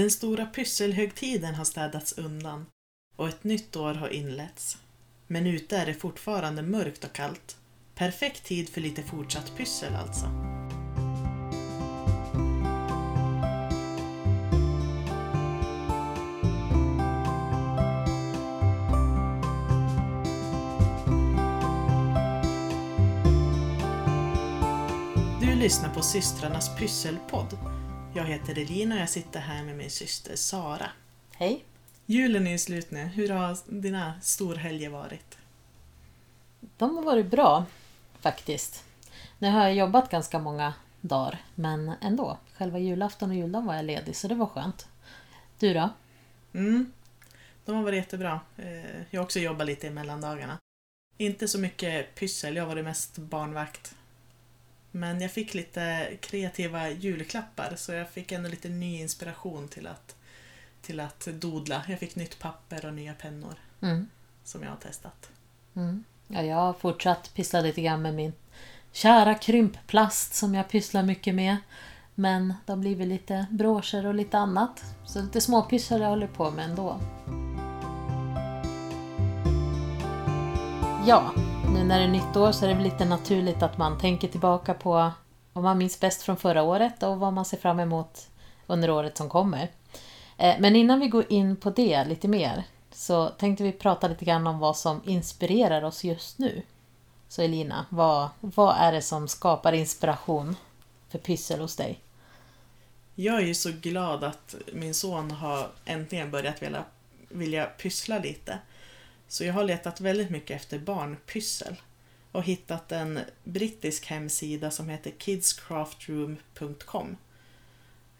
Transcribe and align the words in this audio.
Den 0.00 0.10
stora 0.10 0.46
pysselhögtiden 0.46 1.54
har 1.54 1.64
städats 1.64 2.18
undan 2.18 2.66
och 3.16 3.28
ett 3.28 3.44
nytt 3.44 3.76
år 3.76 3.94
har 3.94 4.08
inletts. 4.08 4.78
Men 5.26 5.46
ute 5.46 5.76
är 5.76 5.86
det 5.86 5.94
fortfarande 5.94 6.62
mörkt 6.62 7.04
och 7.04 7.12
kallt. 7.12 7.56
Perfekt 7.94 8.44
tid 8.44 8.68
för 8.68 8.80
lite 8.80 9.02
fortsatt 9.02 9.56
pyssel 9.56 9.94
alltså. 9.94 10.26
Du 25.40 25.54
lyssnar 25.54 25.94
på 25.94 26.02
systrarnas 26.02 26.76
pysselpodd. 26.76 27.79
Jag 28.14 28.24
heter 28.24 28.58
Elina 28.58 28.94
och 28.94 29.00
jag 29.00 29.08
sitter 29.08 29.40
här 29.40 29.62
med 29.64 29.76
min 29.76 29.90
syster 29.90 30.36
Sara. 30.36 30.90
Hej. 31.36 31.64
Julen 32.06 32.46
är 32.46 32.50
ju 32.50 32.58
slut 32.58 32.90
nu. 32.90 33.04
Hur 33.04 33.28
har 33.28 33.80
dina 33.80 34.20
storhelger 34.22 34.88
varit? 34.90 35.38
De 36.76 36.96
har 36.96 37.02
varit 37.02 37.26
bra 37.30 37.64
faktiskt. 38.20 38.84
Nu 39.38 39.50
har 39.50 39.62
jag 39.62 39.74
jobbat 39.74 40.10
ganska 40.10 40.38
många 40.38 40.74
dagar 41.00 41.38
men 41.54 41.92
ändå. 42.00 42.38
Själva 42.56 42.78
julafton 42.78 43.30
och 43.30 43.36
juldagen 43.36 43.66
var 43.66 43.74
jag 43.74 43.84
ledig 43.84 44.16
så 44.16 44.28
det 44.28 44.34
var 44.34 44.46
skönt. 44.46 44.88
Du 45.58 45.74
då? 45.74 45.88
Mm, 46.52 46.92
de 47.64 47.76
har 47.76 47.82
varit 47.82 47.96
jättebra. 47.96 48.40
Eh, 48.56 49.00
Jag 49.10 49.20
har 49.20 49.24
också 49.24 49.38
jobbat 49.38 49.66
lite 49.66 49.86
i 49.86 49.90
mellandagarna. 49.90 50.58
Inte 51.16 51.48
så 51.48 51.58
mycket 51.58 52.14
pyssel, 52.14 52.56
jag 52.56 52.62
har 52.62 52.68
varit 52.68 52.84
mest 52.84 53.18
barnvakt. 53.18 53.94
Men 54.90 55.20
jag 55.20 55.30
fick 55.30 55.54
lite 55.54 56.08
kreativa 56.20 56.90
julklappar 56.90 57.74
så 57.76 57.92
jag 57.92 58.10
fick 58.10 58.32
ändå 58.32 58.48
lite 58.48 58.68
ny 58.68 59.00
inspiration 59.00 59.68
till 59.68 59.86
att, 59.86 60.16
till 60.82 61.00
att 61.00 61.28
dodla. 61.34 61.82
Jag 61.88 61.98
fick 61.98 62.16
nytt 62.16 62.38
papper 62.38 62.86
och 62.86 62.94
nya 62.94 63.14
pennor 63.14 63.54
Mm. 63.80 64.08
som 64.44 64.62
jag 64.62 64.70
har 64.70 64.76
testat. 64.76 65.30
Mm. 65.76 66.04
Ja, 66.28 66.42
jag 66.42 66.56
har 66.56 66.72
fortsatt 66.72 67.34
pyssla 67.34 67.60
lite 67.60 67.82
grann 67.82 68.02
med 68.02 68.14
min 68.14 68.32
kära 68.92 69.34
krympplast 69.34 70.34
som 70.34 70.54
jag 70.54 70.68
pysslar 70.68 71.02
mycket 71.02 71.34
med. 71.34 71.56
Men 72.14 72.54
det 72.66 72.72
har 72.72 72.76
blivit 72.76 73.08
lite 73.08 73.46
broscher 73.50 74.06
och 74.06 74.14
lite 74.14 74.38
annat. 74.38 74.84
Så 75.06 75.22
lite 75.22 75.40
småpyssel 75.40 76.00
jag 76.00 76.08
håller 76.08 76.26
på 76.26 76.50
med 76.50 76.64
ändå. 76.64 77.00
Ja, 81.06 81.34
nu 81.74 81.84
när 81.84 81.98
det 81.98 82.04
är 82.04 82.08
nytt 82.08 82.36
år 82.36 82.52
så 82.52 82.64
är 82.66 82.74
det 82.74 82.82
lite 82.82 83.04
naturligt 83.04 83.62
att 83.62 83.78
man 83.78 83.98
tänker 83.98 84.28
tillbaka 84.28 84.74
på 84.74 85.10
vad 85.52 85.64
man 85.64 85.78
minns 85.78 86.00
bäst 86.00 86.22
från 86.22 86.36
förra 86.36 86.62
året 86.62 87.02
och 87.02 87.18
vad 87.18 87.32
man 87.32 87.44
ser 87.44 87.56
fram 87.56 87.80
emot 87.80 88.28
under 88.66 88.90
året 88.90 89.16
som 89.16 89.28
kommer. 89.28 89.70
Eh, 90.36 90.54
men 90.58 90.76
innan 90.76 91.00
vi 91.00 91.08
går 91.08 91.32
in 91.32 91.56
på 91.56 91.70
det 91.70 92.04
lite 92.04 92.28
mer 92.28 92.64
så 92.92 93.28
tänkte 93.28 93.64
vi 93.64 93.72
prata 93.72 94.08
lite 94.08 94.24
grann 94.24 94.46
om 94.46 94.58
vad 94.58 94.76
som 94.76 95.00
inspirerar 95.04 95.82
oss 95.82 96.04
just 96.04 96.38
nu. 96.38 96.62
Så 97.28 97.42
Elina, 97.42 97.86
vad, 97.88 98.28
vad 98.40 98.76
är 98.76 98.92
det 98.92 99.02
som 99.02 99.28
skapar 99.28 99.72
inspiration 99.72 100.56
för 101.08 101.18
pyssel 101.18 101.60
hos 101.60 101.76
dig? 101.76 102.00
Jag 103.14 103.36
är 103.36 103.46
ju 103.46 103.54
så 103.54 103.70
glad 103.80 104.24
att 104.24 104.54
min 104.72 104.94
son 104.94 105.30
har 105.30 105.70
äntligen 105.84 106.30
börjat 106.30 106.62
vilja, 106.62 106.84
vilja 107.28 107.64
pyssla 107.64 108.18
lite. 108.18 108.58
Så 109.30 109.44
jag 109.44 109.54
har 109.54 109.64
letat 109.64 110.00
väldigt 110.00 110.30
mycket 110.30 110.56
efter 110.56 110.78
barnpyssel 110.78 111.76
och 112.32 112.42
hittat 112.42 112.92
en 112.92 113.20
brittisk 113.44 114.06
hemsida 114.06 114.70
som 114.70 114.88
heter 114.88 115.12
kidscraftroom.com. 115.18 117.16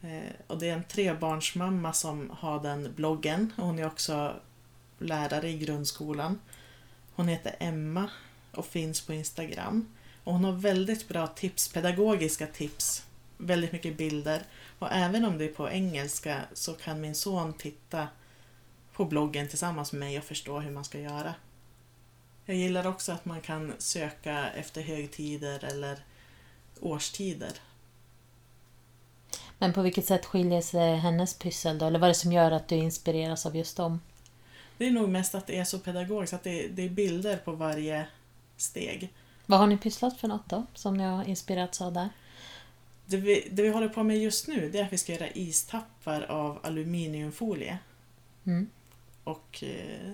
Eh, 0.01 0.33
och 0.47 0.59
det 0.59 0.69
är 0.69 0.75
en 0.75 0.85
trebarnsmamma 0.85 1.93
som 1.93 2.31
har 2.31 2.63
den 2.63 2.93
bloggen 2.97 3.53
och 3.57 3.67
hon 3.67 3.79
är 3.79 3.87
också 3.87 4.37
lärare 4.99 5.49
i 5.49 5.59
grundskolan. 5.59 6.41
Hon 7.15 7.29
heter 7.29 7.57
Emma 7.59 8.11
och 8.53 8.67
finns 8.67 9.01
på 9.01 9.13
Instagram. 9.13 9.95
Och 10.25 10.33
hon 10.33 10.45
har 10.45 10.53
väldigt 10.53 11.09
bra 11.09 11.27
tips, 11.27 11.69
pedagogiska 11.69 12.47
tips, 12.47 13.07
väldigt 13.37 13.73
mycket 13.73 13.97
bilder. 13.97 14.43
Och 14.79 14.93
även 14.93 15.25
om 15.25 15.39
det 15.39 15.45
är 15.45 15.55
på 15.55 15.71
engelska 15.71 16.41
så 16.53 16.75
kan 16.75 17.01
min 17.01 17.15
son 17.15 17.53
titta 17.53 18.09
på 19.01 19.05
bloggen 19.05 19.49
tillsammans 19.49 19.93
med 19.93 20.01
mig 20.01 20.19
och 20.19 20.25
förstå 20.25 20.61
hur 20.61 20.71
man 20.71 20.85
ska 20.85 20.99
göra. 20.99 21.35
Jag 22.45 22.57
gillar 22.57 22.87
också 22.87 23.13
att 23.13 23.25
man 23.25 23.41
kan 23.41 23.73
söka 23.79 24.51
efter 24.51 24.83
högtider 24.83 25.65
eller 25.65 25.99
årstider. 26.81 27.53
Men 29.59 29.73
på 29.73 29.83
vilket 29.83 30.07
sätt 30.07 30.27
skiljer 30.27 30.61
sig 30.61 30.97
hennes 30.97 31.35
pyssel 31.35 31.79
då? 31.79 31.87
Eller 31.87 31.99
vad 31.99 32.07
är 32.07 32.11
det 32.11 32.19
som 32.19 32.33
gör 32.33 32.51
att 32.51 32.69
du 32.69 32.77
inspireras 32.77 33.47
av 33.47 33.57
just 33.57 33.77
dem? 33.77 34.01
Det 34.79 34.87
är 34.87 34.91
nog 34.91 35.09
mest 35.09 35.35
att 35.35 35.47
det 35.47 35.57
är 35.57 35.65
så 35.65 35.79
pedagogiskt, 35.79 36.35
att 36.35 36.45
det, 36.45 36.69
det 36.69 36.83
är 36.83 36.89
bilder 36.89 37.37
på 37.37 37.53
varje 37.53 38.07
steg. 38.57 39.13
Vad 39.47 39.59
har 39.59 39.67
ni 39.67 39.77
pysslat 39.77 40.21
för 40.21 40.29
något 40.29 40.49
då? 40.49 40.67
Som 40.75 40.97
ni 40.97 41.05
har 41.05 41.29
inspirerats 41.29 41.81
av 41.81 41.93
där? 41.93 42.09
Det 43.07 43.17
vi, 43.17 43.49
det 43.51 43.63
vi 43.63 43.69
håller 43.69 43.89
på 43.89 44.03
med 44.03 44.19
just 44.19 44.49
nu 44.49 44.71
det 44.71 44.79
är 44.79 44.85
att 44.85 44.93
vi 44.93 44.99
ska 44.99 45.13
göra 45.13 45.29
istappar 45.29 46.23
av 46.23 46.59
aluminiumfolie. 46.63 47.79
Mm. 48.47 48.71
Och 49.25 49.63
eh, 49.63 50.11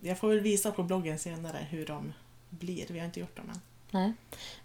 jag 0.00 0.18
får 0.18 0.28
väl 0.28 0.40
visa 0.40 0.70
på 0.70 0.82
bloggen 0.82 1.18
senare 1.18 1.66
hur 1.70 1.86
de 1.86 2.12
blir. 2.50 2.86
Vi 2.88 2.98
har 2.98 3.06
inte 3.06 3.20
gjort 3.20 3.36
dem 3.36 3.50
än. 3.50 3.60
Nej. 3.90 4.12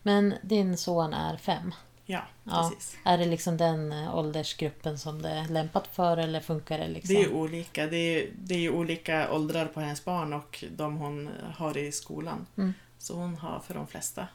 Men 0.04 0.34
din 0.42 0.78
son 0.78 1.14
är 1.14 1.38
fem. 1.38 1.74
Ja, 2.06 2.22
Ja. 2.44 2.70
precis. 2.72 2.98
Är 3.04 3.18
det 3.18 3.26
liksom 3.26 3.58
den 3.58 3.92
eh, 3.92 4.16
åldersgruppen 4.16 5.00
som 5.00 5.22
det 5.22 5.30
är 5.30 5.48
lämpat 5.48 5.88
för 5.88 6.18
eller 6.18 6.40
funkar 6.40 6.78
det 6.78 6.88
liksom? 6.88 7.16
Det 7.16 7.22
är 7.24 7.34
olika. 7.34 7.88
Det 7.88 7.98
är, 7.98 8.30
det 8.44 8.56
är 8.66 8.70
olika 8.70 9.32
åldrar 9.34 9.66
på 9.66 9.80
hennes 9.80 10.06
barn 10.06 10.34
och 10.34 10.64
de 10.72 10.98
hon 10.98 11.30
har 11.56 11.78
i 11.78 11.92
skolan. 11.92 12.46
Mm. 12.58 12.74
Så 12.98 13.16
hon 13.16 13.36
har 13.36 13.60
för 13.60 13.74
de 13.74 13.88
flesta. 13.88 14.28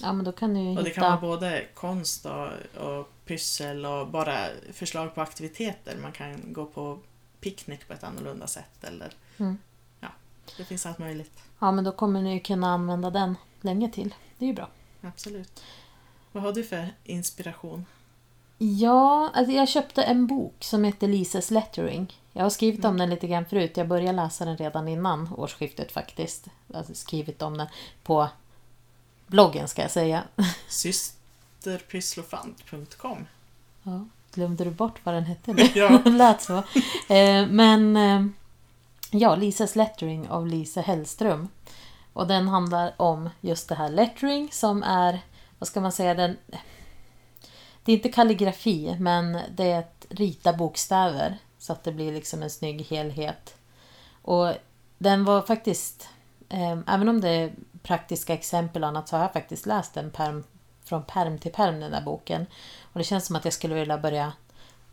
Ja 0.00 0.12
men 0.12 0.24
då 0.24 0.32
kan 0.32 0.54
du 0.54 0.78
Och 0.78 0.84
det 0.84 0.90
kan 0.90 1.04
vara 1.04 1.20
både 1.20 1.66
konst 1.74 2.26
och, 2.26 2.48
och 2.86 3.08
pyssel 3.24 3.86
och 3.86 4.08
bara 4.08 4.46
förslag 4.72 5.14
på 5.14 5.20
aktiviteter. 5.20 5.96
Man 6.02 6.12
kan 6.12 6.52
gå 6.52 6.66
på 6.66 6.98
picknick 7.50 7.88
på 7.88 7.92
ett 7.94 8.04
annorlunda 8.04 8.46
sätt 8.46 8.84
eller 8.84 9.12
Mm. 9.38 9.58
ja, 10.00 10.08
det 10.56 10.64
finns 10.64 10.86
allt 10.86 10.98
möjligt. 10.98 11.38
Ja 11.58 11.72
men 11.72 11.84
då 11.84 11.92
kommer 11.92 12.22
ni 12.22 12.40
kunna 12.40 12.72
använda 12.72 13.10
den 13.10 13.36
länge 13.60 13.90
till. 13.90 14.14
Det 14.38 14.44
är 14.44 14.46
ju 14.46 14.52
bra. 14.54 14.68
Absolut. 15.00 15.62
Vad 16.32 16.42
har 16.42 16.52
du 16.52 16.64
för 16.64 16.88
inspiration? 17.04 17.86
Ja, 18.58 19.30
alltså 19.34 19.52
jag 19.52 19.68
köpte 19.68 20.02
en 20.02 20.26
bok 20.26 20.54
som 20.60 20.84
heter 20.84 21.08
Lises 21.08 21.50
Lettering. 21.50 22.20
Jag 22.32 22.42
har 22.42 22.50
skrivit 22.50 22.84
om 22.84 22.98
den 22.98 23.10
lite 23.10 23.26
grann 23.26 23.44
förut. 23.46 23.76
Jag 23.76 23.88
började 23.88 24.16
läsa 24.16 24.44
den 24.44 24.56
redan 24.56 24.88
innan 24.88 25.28
årsskiftet 25.36 25.92
faktiskt. 25.92 26.46
Har 26.74 26.84
skrivit 26.94 27.42
om 27.42 27.58
den 27.58 27.66
på 28.02 28.28
bloggen 29.26 29.68
ska 29.68 29.82
jag 29.82 29.90
säga. 29.90 30.24
Systerpysslofant.com 30.68 33.26
Ja, 33.82 34.04
glömde 34.36 34.64
du 34.64 34.70
bort 34.70 35.00
vad 35.04 35.14
den 35.14 35.24
hette 35.24 35.52
nu? 35.52 35.62
Ja. 35.74 36.02
Lät 36.04 36.42
så. 36.42 36.56
Eh, 37.14 37.46
Men 37.46 37.96
eh, 37.96 38.26
ja, 39.10 39.34
Lises 39.34 39.76
Lettering 39.76 40.28
av 40.28 40.46
Lise 40.46 40.80
Hellström. 40.80 41.48
Och 42.12 42.26
den 42.26 42.48
handlar 42.48 42.94
om 42.96 43.30
just 43.40 43.68
det 43.68 43.74
här 43.74 43.88
lettering 43.88 44.48
som 44.52 44.82
är, 44.82 45.20
vad 45.58 45.68
ska 45.68 45.80
man 45.80 45.92
säga, 45.92 46.14
den... 46.14 46.36
Det 47.84 47.92
är 47.92 47.96
inte 47.96 48.08
kalligrafi 48.12 48.96
men 49.00 49.38
det 49.56 49.70
är 49.70 49.78
att 49.78 50.06
rita 50.08 50.52
bokstäver 50.52 51.38
så 51.58 51.72
att 51.72 51.84
det 51.84 51.92
blir 51.92 52.12
liksom 52.12 52.42
en 52.42 52.50
snygg 52.50 52.86
helhet. 52.90 53.56
Och 54.22 54.52
den 54.98 55.24
var 55.24 55.42
faktiskt, 55.42 56.08
eh, 56.48 56.78
även 56.86 57.08
om 57.08 57.20
det 57.20 57.28
är 57.28 57.52
praktiska 57.82 58.34
exempel 58.34 58.82
och 58.82 58.88
annat 58.88 59.08
så 59.08 59.16
har 59.16 59.22
jag 59.22 59.32
faktiskt 59.32 59.66
läst 59.66 59.94
den 59.94 60.10
perm, 60.10 60.44
från 60.84 61.02
perm 61.02 61.38
till 61.38 61.52
perm 61.52 61.80
den 61.80 61.90
där 61.90 62.00
boken. 62.02 62.46
Och 62.96 63.00
det 63.00 63.04
känns 63.04 63.26
som 63.26 63.36
att 63.36 63.44
jag 63.44 63.54
skulle 63.54 63.74
vilja 63.74 63.98
börja 63.98 64.32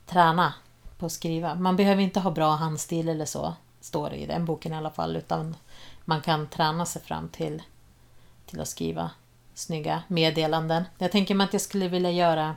träna 0.06 0.54
på 0.98 1.06
att 1.06 1.12
skriva. 1.12 1.56
Man 1.56 1.76
behöver 1.76 2.02
inte 2.02 2.20
ha 2.20 2.32
bra 2.32 2.56
handstil 2.56 3.10
eller 3.10 3.26
så, 3.26 3.54
står 3.82 4.10
det 4.10 4.16
i 4.16 4.26
den 4.26 4.46
boken 4.46 4.74
i 4.74 4.76
alla 4.76 4.90
fall, 4.90 5.16
utan 5.16 5.56
man 6.06 6.22
kan 6.22 6.48
träna 6.48 6.86
sig 6.86 7.02
fram 7.02 7.30
till, 7.30 7.62
till 8.46 8.62
att 8.62 8.68
skriva 8.68 9.12
snygga 9.54 10.04
meddelanden. 10.08 10.84
Jag 10.98 11.12
tänker 11.12 11.36
mig 11.36 11.46
att 11.46 11.54
jag 11.54 11.62
skulle 11.62 11.88
vilja 11.88 12.12
göra 12.12 12.56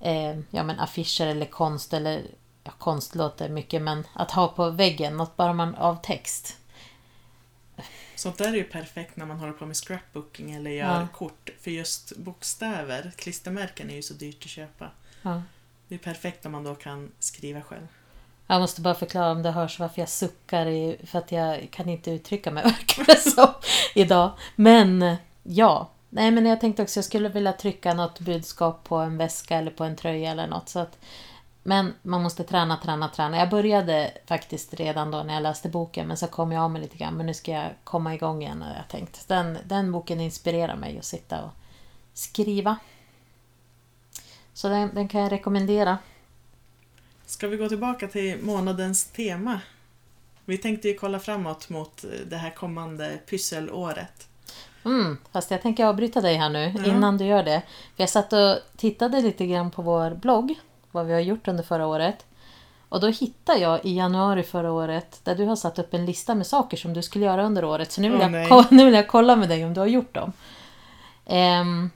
eh, 0.00 0.38
ja, 0.50 0.62
men 0.62 0.80
affischer 0.80 1.26
eller 1.26 1.46
konst, 1.46 1.92
eller 1.92 2.22
ja, 2.64 2.72
konst 2.78 3.14
låter 3.14 3.48
mycket, 3.48 3.82
men 3.82 4.06
att 4.12 4.30
ha 4.30 4.48
på 4.48 4.70
väggen, 4.70 5.16
något 5.16 5.36
bara 5.36 5.52
man 5.52 5.74
av 5.74 5.96
text. 6.02 6.56
Sånt 8.16 8.38
där 8.38 8.48
är 8.48 8.56
ju 8.56 8.64
perfekt 8.64 9.16
när 9.16 9.26
man 9.26 9.38
håller 9.38 9.52
på 9.52 9.66
med 9.66 9.76
scrapbooking 9.76 10.52
eller 10.52 10.70
gör 10.70 11.00
Ja. 11.00 11.08
kort. 11.14 11.50
För 11.60 11.70
just 11.70 12.16
bokstäver, 12.16 13.12
klistermärken 13.16 13.90
är 13.90 13.94
ju 13.94 14.02
så 14.02 14.14
dyrt 14.14 14.44
att 14.44 14.50
köpa. 14.50 14.90
Ja. 15.22 15.42
Det 15.88 15.94
är 15.94 15.98
perfekt 15.98 16.46
om 16.46 16.52
man 16.52 16.64
då 16.64 16.74
kan 16.74 17.10
skriva 17.18 17.62
själv. 17.62 17.86
Jag 18.46 18.60
måste 18.60 18.80
bara 18.80 18.94
förklara 18.94 19.30
om 19.32 19.42
det 19.42 19.50
hörs 19.50 19.78
varför 19.78 20.00
jag 20.02 20.08
suckar 20.08 20.66
i, 20.66 20.96
för 21.06 21.18
att 21.18 21.32
jag 21.32 21.68
kan 21.70 21.88
inte 21.88 22.10
uttrycka 22.10 22.50
mig 22.50 22.62
verkar 22.64 23.04
det 23.04 23.30
som 23.30 23.48
idag. 23.94 24.30
Men 24.56 25.16
ja, 25.42 25.90
nej 26.10 26.30
men 26.30 26.46
jag 26.46 26.60
tänkte 26.60 26.82
också 26.82 26.98
jag 26.98 27.04
skulle 27.04 27.28
vilja 27.28 27.52
trycka 27.52 27.94
något 27.94 28.20
budskap 28.20 28.84
på 28.84 28.96
en 28.96 29.16
väska 29.16 29.56
eller 29.56 29.70
på 29.70 29.84
en 29.84 29.96
tröja 29.96 30.30
eller 30.30 30.46
något. 30.46 30.68
Så 30.68 30.78
att 30.78 30.98
Men 31.66 31.94
man 32.02 32.22
måste 32.22 32.44
träna, 32.44 32.76
träna, 32.76 33.08
träna. 33.08 33.36
Jag 33.36 33.50
började 33.50 34.12
faktiskt 34.26 34.74
redan 34.74 35.10
då 35.10 35.22
när 35.22 35.34
jag 35.34 35.42
läste 35.42 35.68
boken 35.68 36.08
men 36.08 36.16
så 36.16 36.26
kom 36.26 36.52
jag 36.52 36.62
av 36.62 36.70
mig 36.70 36.82
lite 36.82 36.96
grann. 36.96 37.16
Men 37.16 37.26
nu 37.26 37.34
ska 37.34 37.52
jag 37.52 37.70
komma 37.84 38.14
igång 38.14 38.42
igen 38.42 38.62
har 38.62 38.74
jag 38.74 38.88
tänkt. 38.88 39.28
Den, 39.28 39.58
den 39.64 39.92
boken 39.92 40.20
inspirerar 40.20 40.76
mig 40.76 40.98
att 40.98 41.04
sitta 41.04 41.44
och 41.44 41.50
skriva. 42.14 42.76
Så 44.52 44.68
den, 44.68 44.94
den 44.94 45.08
kan 45.08 45.20
jag 45.20 45.32
rekommendera. 45.32 45.98
Ska 47.26 47.48
vi 47.48 47.56
gå 47.56 47.68
tillbaka 47.68 48.08
till 48.08 48.42
månadens 48.42 49.04
tema? 49.04 49.60
Vi 50.44 50.58
tänkte 50.58 50.88
ju 50.88 50.94
kolla 50.94 51.18
framåt 51.20 51.68
mot 51.68 52.04
det 52.26 52.36
här 52.36 52.50
kommande 52.50 53.18
pysselåret. 53.26 54.28
Mm, 54.84 55.18
fast 55.32 55.50
jag 55.50 55.62
tänker 55.62 55.84
avbryta 55.86 56.20
dig 56.20 56.36
här 56.36 56.50
nu 56.50 56.74
Ja. 56.76 56.84
innan 56.84 57.18
du 57.18 57.24
gör 57.24 57.42
det. 57.42 57.62
För 57.96 58.02
jag 58.02 58.10
satt 58.10 58.32
och 58.32 58.58
tittade 58.76 59.20
lite 59.20 59.46
grann 59.46 59.70
på 59.70 59.82
vår 59.82 60.10
blogg, 60.10 60.54
vad 60.94 61.06
vi 61.06 61.12
har 61.12 61.20
gjort 61.20 61.48
under 61.48 61.62
förra 61.62 61.86
året. 61.86 62.26
Och 62.88 63.00
då 63.00 63.06
hittade 63.08 63.58
jag 63.58 63.84
i 63.84 63.96
januari 63.96 64.42
förra 64.42 64.72
året 64.72 65.20
där 65.24 65.34
du 65.34 65.44
har 65.44 65.56
satt 65.56 65.78
upp 65.78 65.94
en 65.94 66.06
lista 66.06 66.34
med 66.34 66.46
saker 66.46 66.76
som 66.76 66.94
du 66.94 67.02
skulle 67.02 67.24
göra 67.24 67.44
under 67.44 67.64
året. 67.64 67.92
Så 67.92 68.00
nu 68.00 68.08
vill, 68.10 68.16
Åh, 68.18 68.22
jag, 68.22 68.32
nej. 68.32 68.48
ko- 68.48 68.64
nu 68.70 68.84
vill 68.84 68.94
jag 68.94 69.08
kolla 69.08 69.36
med 69.36 69.48
dig 69.48 69.64
om 69.64 69.74
du 69.74 69.80
har 69.80 69.86
gjort 69.86 70.14
dem. 70.14 70.32
Ehm, 71.26 71.90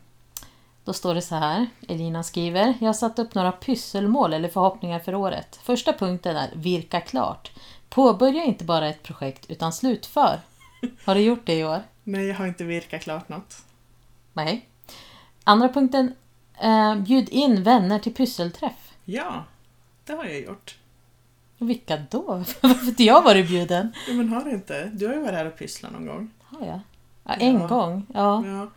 då 0.84 0.92
står 0.92 1.14
det 1.14 1.22
så 1.22 1.34
här, 1.34 1.66
Elina 1.88 2.22
skriver. 2.22 2.74
Jag 2.80 2.88
har 2.88 2.92
satt 2.92 3.18
upp 3.18 3.34
några 3.34 3.52
pysselmål 3.52 4.32
eller 4.32 4.48
förhoppningar 4.48 4.98
för 4.98 5.14
året. 5.14 5.58
Första 5.62 5.92
punkten 5.92 6.36
är 6.36 6.50
virka 6.54 7.00
klart. 7.00 7.50
Påbörja 7.88 8.44
inte 8.44 8.64
bara 8.64 8.88
ett 8.88 9.02
projekt 9.02 9.46
utan 9.50 9.72
slutför. 9.72 10.40
Har 11.04 11.14
du 11.14 11.20
gjort 11.20 11.46
det 11.46 11.54
i 11.58 11.64
år? 11.64 11.82
Nej, 12.04 12.26
jag 12.26 12.34
har 12.34 12.46
inte 12.46 12.64
virkat 12.64 13.02
klart 13.02 13.28
något. 13.28 13.56
Nej. 14.32 14.68
Andra 15.44 15.68
punkten. 15.68 16.14
Eh, 16.60 16.94
bjud 16.94 17.28
in 17.28 17.62
vänner 17.62 17.98
till 17.98 18.14
pysselträff. 18.14 18.87
Ja, 19.10 19.44
det 20.04 20.12
har 20.12 20.24
jag 20.24 20.40
gjort. 20.40 20.78
Vilka 21.58 21.96
då? 22.10 22.22
Varför 22.62 22.88
inte 22.88 23.04
jag 23.04 23.22
varit 23.22 23.48
bjuden? 23.48 23.92
Ja, 24.08 24.14
men 24.14 24.28
har 24.28 24.44
du 24.44 24.50
inte? 24.50 24.84
Du 24.86 25.06
har 25.06 25.14
ju 25.14 25.20
varit 25.20 25.34
här 25.34 25.46
och 25.46 25.56
pysslat 25.58 25.92
någon 25.92 26.06
gång. 26.06 26.30
Har 26.42 26.66
jag? 26.66 26.80
Ja, 27.24 27.34
en 27.34 27.60
Ja. 27.60 27.66
gång. 27.66 28.06
Ja. 28.14 28.46
Ja. 28.46 28.70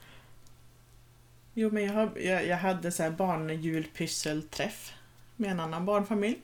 Jo, 1.54 1.70
men 1.72 1.84
jag, 1.86 1.94
har, 1.94 2.12
jag, 2.20 2.48
jag 2.48 2.58
hade 2.58 2.92
så 2.92 3.04
här 3.04 3.10
barnjulpysselträff 3.12 4.94
med 5.36 5.52
en 5.52 5.60
annan 5.60 5.86
barnfamilj. 5.86 6.40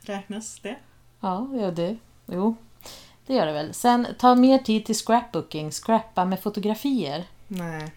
Räknas 0.00 0.58
det? 0.60 0.76
Ja, 1.20 1.48
ja 1.60 1.70
det. 1.70 1.96
Jo, 2.26 2.56
det 3.26 3.34
gör 3.34 3.46
det 3.46 3.52
väl. 3.52 3.74
Sen, 3.74 4.06
ta 4.18 4.34
mer 4.34 4.58
tid 4.58 4.86
till 4.86 4.94
scrapbooking. 4.94 5.70
Scrappa 5.70 6.24
med 6.24 6.40
fotografier. 6.40 7.24
Nej, 7.48 7.92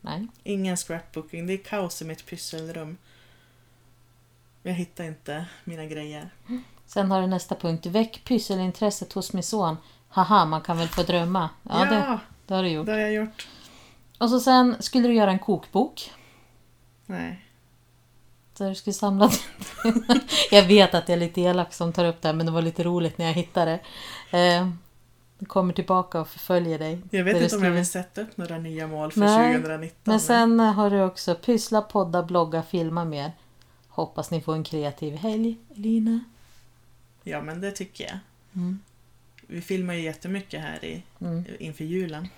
Nej. 0.00 0.26
ingen 0.42 0.76
scrapbooking. 0.76 1.46
Det 1.46 1.52
är 1.52 1.56
kaos 1.58 2.02
i 2.02 2.04
mitt 2.04 2.26
pysselrum. 2.26 2.96
Jag 4.66 4.74
hittar 4.74 5.04
inte 5.04 5.44
mina 5.64 5.84
grejer. 5.84 6.30
Sen 6.86 7.10
har 7.10 7.20
du 7.20 7.26
nästa 7.26 7.54
punkt. 7.54 7.86
Väck 7.86 8.24
pysselintresset 8.24 9.12
hos 9.12 9.32
min 9.32 9.42
son. 9.42 9.76
Haha, 10.08 10.44
man 10.44 10.60
kan 10.60 10.78
väl 10.78 10.88
få 10.88 11.02
drömma. 11.02 11.48
Ja, 11.62 11.84
Det, 11.84 11.94
ja 11.94 12.18
det 12.46 12.54
har 12.54 12.62
du 12.62 12.68
gjort. 12.68 12.86
det 12.86 12.92
har 12.92 12.98
jag 12.98 13.12
gjort. 13.12 13.46
Och 14.18 14.30
så 14.30 14.40
sen 14.40 14.76
skulle 14.80 15.08
du 15.08 15.14
göra 15.14 15.30
en 15.30 15.38
kokbok. 15.38 16.12
Nej. 17.06 17.42
Så 18.54 18.68
du 18.68 18.74
skulle 18.74 18.94
samla 18.94 19.30
Jag 20.50 20.62
vet 20.62 20.94
att 20.94 21.08
jag 21.08 21.16
är 21.16 21.20
lite 21.20 21.40
elak 21.40 21.74
som 21.74 21.92
tar 21.92 22.04
upp 22.04 22.22
det 22.22 22.28
här, 22.28 22.34
men 22.34 22.46
det 22.46 22.52
var 22.52 22.62
lite 22.62 22.82
roligt 22.84 23.18
när 23.18 23.26
jag 23.26 23.32
hittade 23.34 23.78
det. 24.30 24.38
Eh, 24.56 24.68
det 25.38 25.46
kommer 25.46 25.72
tillbaka 25.72 26.20
och 26.20 26.28
förföljer 26.28 26.78
dig. 26.78 27.02
Jag 27.10 27.24
vet 27.24 27.34
Där 27.34 27.42
inte 27.42 27.56
det 27.56 27.58
om 27.58 27.64
jag 27.64 27.70
skriver- 27.70 27.70
vill 27.76 27.86
sätta 27.86 28.20
upp 28.20 28.36
några 28.36 28.58
nya 28.58 28.86
mål 28.86 29.12
för 29.12 29.20
Nej, 29.20 29.54
2019. 29.56 29.98
Men 30.04 30.20
sen 30.20 30.60
har 30.60 30.90
du 30.90 31.02
också 31.02 31.34
pyssla, 31.34 31.82
podda, 31.82 32.22
blogga, 32.22 32.62
filma 32.62 33.04
mer. 33.04 33.32
Hoppas 33.96 34.30
ni 34.30 34.40
får 34.40 34.54
en 34.54 34.64
kreativ 34.64 35.14
helg, 35.16 35.56
Elina. 35.76 36.20
Ja, 37.22 37.40
men 37.42 37.60
det 37.60 37.70
tycker 37.70 38.04
jag. 38.04 38.18
Mm. 38.54 38.78
Vi 39.46 39.60
filmar 39.60 39.94
ju 39.94 40.00
jättemycket 40.00 40.60
här 40.60 40.84
i, 40.84 41.02
Mm. 41.20 41.44
inför 41.58 41.84
julen. 41.84 42.28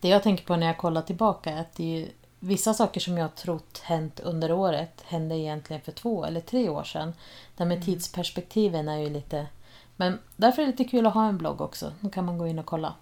Det 0.00 0.08
jag 0.08 0.22
tänker 0.22 0.44
på 0.44 0.56
när 0.56 0.66
jag 0.66 0.78
kollar 0.78 1.02
tillbaka 1.02 1.50
är 1.50 1.60
att 1.60 1.74
det 1.74 1.82
är 1.84 1.98
ju 1.98 2.08
vissa 2.40 2.74
saker 2.74 3.00
som 3.00 3.18
jag 3.18 3.34
trott 3.34 3.78
hänt 3.78 4.20
under 4.20 4.52
året 4.52 5.02
hände 5.06 5.36
egentligen 5.38 5.82
för 5.82 5.92
två 5.92 6.24
eller 6.24 6.40
tre 6.40 6.68
år 6.68 6.84
sedan. 6.84 7.08
Det 7.56 7.62
här 7.62 7.68
med 7.68 7.84
tidsperspektiven 7.84 8.88
är 8.88 8.98
ju 8.98 9.10
lite... 9.10 9.46
Men 9.96 10.18
därför 10.36 10.62
är 10.62 10.66
det 10.66 10.72
lite 10.72 10.84
kul 10.84 11.06
att 11.06 11.14
ha 11.14 11.28
en 11.28 11.38
blogg 11.38 11.60
också. 11.60 11.92
Då 12.00 12.10
kan 12.10 12.24
man 12.24 12.38
gå 12.38 12.46
in 12.46 12.58
och 12.58 12.66
kolla. 12.66 12.94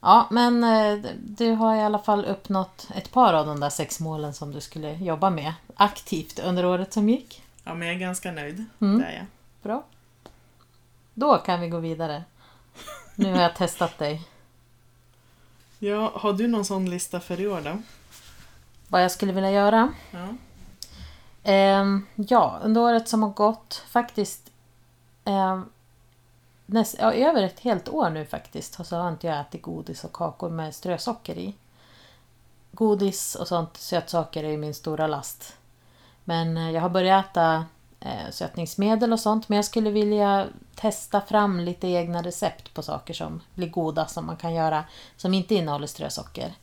Ja, 0.00 0.28
men 0.30 0.64
eh, 0.64 1.10
du 1.18 1.50
har 1.50 1.76
i 1.76 1.80
alla 1.80 1.98
fall 1.98 2.24
uppnått 2.24 2.88
ett 2.94 3.12
par 3.12 3.34
av 3.34 3.46
de 3.46 3.60
där 3.60 3.70
sex 3.70 4.00
målen 4.00 4.34
som 4.34 4.52
du 4.52 4.60
skulle 4.60 4.94
jobba 4.94 5.30
med 5.30 5.54
aktivt 5.74 6.38
under 6.38 6.66
året 6.66 6.92
som 6.92 7.08
gick. 7.08 7.42
Ja, 7.64 7.74
men 7.74 7.88
jag 7.88 7.96
är 7.96 8.00
ganska 8.00 8.32
nöjd. 8.32 8.64
Mm. 8.80 8.98
Det 8.98 9.04
är 9.04 9.16
jag. 9.16 9.26
Bra. 9.62 9.84
Då 11.14 11.38
kan 11.38 11.60
vi 11.60 11.68
gå 11.68 11.78
vidare. 11.78 12.24
Nu 13.14 13.32
har 13.32 13.42
jag 13.42 13.56
testat 13.56 13.98
dig. 13.98 14.22
Ja, 15.78 16.12
har 16.14 16.32
du 16.32 16.48
någon 16.48 16.64
sån 16.64 16.90
lista 16.90 17.20
för 17.20 17.40
i 17.40 17.48
år 17.48 17.60
då? 17.60 17.82
Vad 18.88 19.04
jag 19.04 19.10
skulle 19.10 19.32
vilja 19.32 19.50
göra? 19.50 19.92
Ja. 20.10 20.28
Ehm, 21.42 22.06
ja, 22.14 22.60
under 22.62 22.80
året 22.80 23.08
som 23.08 23.22
har 23.22 23.30
gått 23.30 23.84
faktiskt 23.88 24.50
ehm, 25.24 25.64
näst, 26.72 26.96
ja, 26.98 27.12
över 27.12 27.42
ett 27.42 27.60
helt 27.60 27.88
år 27.88 28.10
nu 28.10 28.24
faktiskt 28.24 28.86
så 28.86 28.96
har 28.96 29.08
inte 29.08 29.26
jag 29.26 29.40
ätit 29.40 29.62
godis 29.62 30.04
och 30.04 30.12
kakor 30.12 30.50
med 30.50 30.74
strösocker 30.74 31.38
i. 31.38 31.54
Godis 32.72 33.34
och 33.34 33.48
sånt 33.48 33.76
sötsaker 33.76 34.44
är 34.44 34.56
min 34.56 34.74
stora 34.74 35.06
last. 35.06 35.56
Men 36.24 36.56
eh, 36.56 36.70
jag 36.70 36.80
har 36.80 36.88
börjat 36.88 37.26
äta 37.26 37.64
eh, 38.00 38.30
sötningsmedel 38.30 39.12
och 39.12 39.20
sånt 39.20 39.48
men 39.48 39.56
jag 39.56 39.64
skulle 39.64 39.90
vilja 39.90 40.46
testa 40.74 41.20
fram 41.20 41.60
lite 41.60 41.88
egna 41.88 42.22
recept 42.22 42.74
på 42.74 42.82
saker 42.82 43.14
som 43.14 43.40
blir 43.54 43.68
goda 43.68 44.06
som 44.06 44.26
man 44.26 44.36
kan 44.36 44.54
göra 44.54 44.84
som 45.16 45.34
inte 45.34 45.54
innehåller 45.54 45.86
strösocker. 45.86 46.54